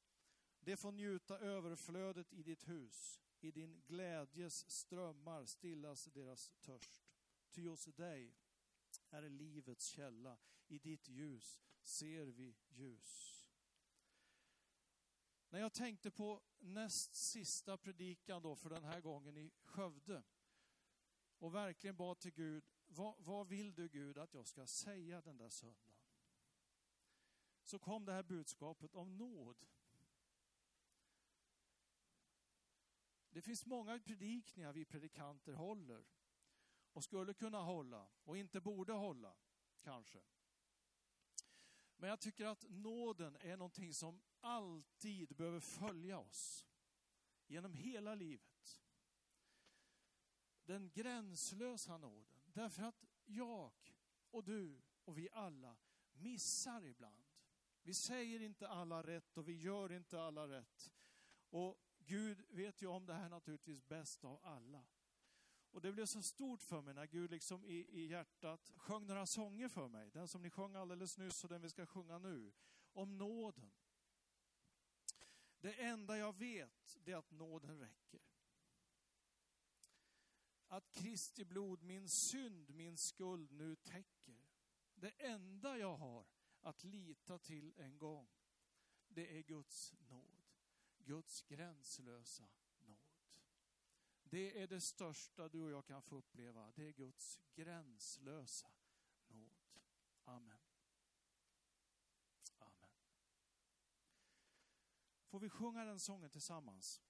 De 0.60 0.78
får 0.78 0.92
njuta 0.92 1.40
överflödet 1.40 2.34
i 2.34 2.44
ditt 2.44 2.68
hus. 2.68 3.20
I 3.40 3.52
din 3.52 3.82
glädjes 3.86 4.72
strömmar 4.72 5.46
stillas 5.46 6.06
deras 6.06 6.52
törst. 6.62 7.04
Ty 7.52 7.68
hos 7.68 7.86
dig 7.86 8.34
är 9.14 9.30
livets 9.30 9.86
källa. 9.86 10.38
I 10.68 10.80
ditt 10.80 11.08
ljus 11.08 11.62
ser 11.82 12.26
vi 12.26 12.56
ljus. 12.70 13.44
När 15.50 15.60
jag 15.60 15.74
tänkte 15.74 16.12
på 16.12 16.42
näst 16.60 17.16
sista 17.16 17.78
predikan 17.78 18.42
då 18.42 18.56
för 18.56 18.70
den 18.70 18.84
här 18.84 19.02
gången 19.02 19.38
i 19.38 19.52
Skövde 19.64 20.24
och 21.38 21.56
verkligen 21.56 21.96
bad 21.96 22.20
till 22.20 22.34
Gud, 22.34 22.64
vad, 22.88 23.16
vad 23.20 23.48
vill 23.48 23.74
du 23.74 23.90
Gud 23.90 24.18
att 24.18 24.34
jag 24.34 24.48
ska 24.48 24.68
säga 24.68 25.22
den 25.22 25.38
där 25.38 25.50
söndagen? 25.50 25.94
Så 27.64 27.80
kom 27.80 28.06
det 28.06 28.14
här 28.14 28.24
budskapet 28.24 28.96
om 28.96 29.18
nåd. 29.18 29.66
Det 33.30 33.42
finns 33.42 33.66
många 33.66 34.00
predikningar 34.00 34.74
vi 34.74 34.86
predikanter 34.86 35.54
håller 35.54 36.06
och 36.94 37.04
skulle 37.04 37.34
kunna 37.34 37.62
hålla 37.62 38.08
och 38.24 38.38
inte 38.38 38.62
borde 38.62 38.94
hålla, 38.94 39.36
kanske. 39.82 40.20
Men 41.98 42.10
jag 42.10 42.20
tycker 42.20 42.46
att 42.46 42.66
nåden 42.70 43.38
är 43.40 43.58
någonting 43.58 43.94
som 43.94 44.22
alltid 44.42 45.36
behöver 45.36 45.60
följa 45.60 46.20
oss 46.20 46.68
genom 47.48 47.74
hela 47.74 48.16
livet. 48.16 48.82
Den 50.66 50.90
gränslösa 50.90 51.98
nåden. 51.98 52.42
Därför 52.46 52.84
att 52.84 53.06
jag 53.26 53.74
och 54.32 54.44
du 54.44 54.82
och 55.06 55.18
vi 55.18 55.30
alla 55.30 55.78
missar 56.12 56.86
ibland. 56.86 57.24
Vi 57.82 57.94
säger 57.94 58.40
inte 58.42 58.68
alla 58.68 59.04
rätt 59.04 59.38
och 59.38 59.48
vi 59.48 59.54
gör 59.54 59.92
inte 59.92 60.22
alla 60.22 60.48
rätt. 60.48 60.92
Och 61.50 61.78
Gud 61.98 62.46
vet 62.50 62.82
ju 62.82 62.88
om 62.88 63.06
det 63.06 63.14
här 63.14 63.30
naturligtvis 63.30 63.88
bäst 63.88 64.24
av 64.26 64.40
alla. 64.44 64.86
Och 65.74 65.82
det 65.82 65.92
blev 65.92 66.06
så 66.06 66.22
stort 66.22 66.62
för 66.62 66.82
mig 66.82 66.94
när 66.94 67.06
Gud 67.06 67.32
liksom 67.32 67.66
i, 67.66 67.76
i 67.76 68.06
hjärtat 68.06 68.72
sjöng 68.76 69.08
några 69.08 69.26
sånger 69.26 69.70
för 69.70 69.88
mig. 69.88 70.12
Den 70.12 70.28
som 70.28 70.42
ni 70.42 70.50
sjöng 70.50 70.76
alldeles 70.76 71.18
nyss 71.18 71.44
och 71.44 71.50
den 71.50 71.62
vi 71.62 71.70
ska 71.70 71.86
sjunga 71.86 72.20
nu. 72.20 72.54
Om 72.94 73.18
nåden. 73.18 73.72
Det 75.60 75.74
enda 75.74 76.18
jag 76.18 76.38
vet 76.38 76.98
det 77.04 77.12
är 77.12 77.16
att 77.16 77.32
nåden 77.32 77.80
räcker. 77.80 78.22
Att 80.68 80.92
Kristi 80.92 81.46
blod 81.46 81.84
min 81.84 82.10
synd, 82.10 82.76
min 82.76 82.98
skuld 82.98 83.52
nu 83.52 83.76
täcker. 83.76 84.42
Det 84.96 85.10
enda 85.10 85.78
jag 85.78 85.98
har 85.98 86.26
att 86.62 86.84
lita 86.84 87.40
till 87.40 87.74
en 87.78 87.98
gång, 87.98 88.30
det 89.08 89.38
är 89.38 89.42
Guds 89.42 89.94
nåd. 90.10 90.44
Guds 90.98 91.42
gränslösa. 91.42 92.48
Det 94.34 94.62
är 94.62 94.68
det 94.68 94.82
största 94.82 95.50
du 95.50 95.62
och 95.62 95.72
jag 95.72 95.86
kan 95.86 96.02
få 96.02 96.16
uppleva. 96.16 96.72
Det 96.76 96.88
är 96.88 96.92
Guds 96.92 97.40
gränslösa 97.56 98.68
nåd. 99.28 99.80
Amen. 100.24 100.60
Amen. 102.58 102.90
Får 105.26 105.40
vi 105.40 105.50
sjunga 105.50 105.86
den 105.86 106.00
sången 106.00 106.30
tillsammans? 106.30 107.02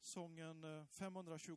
Sången 0.00 0.64
eh, 0.64 0.86
527. 0.86 1.50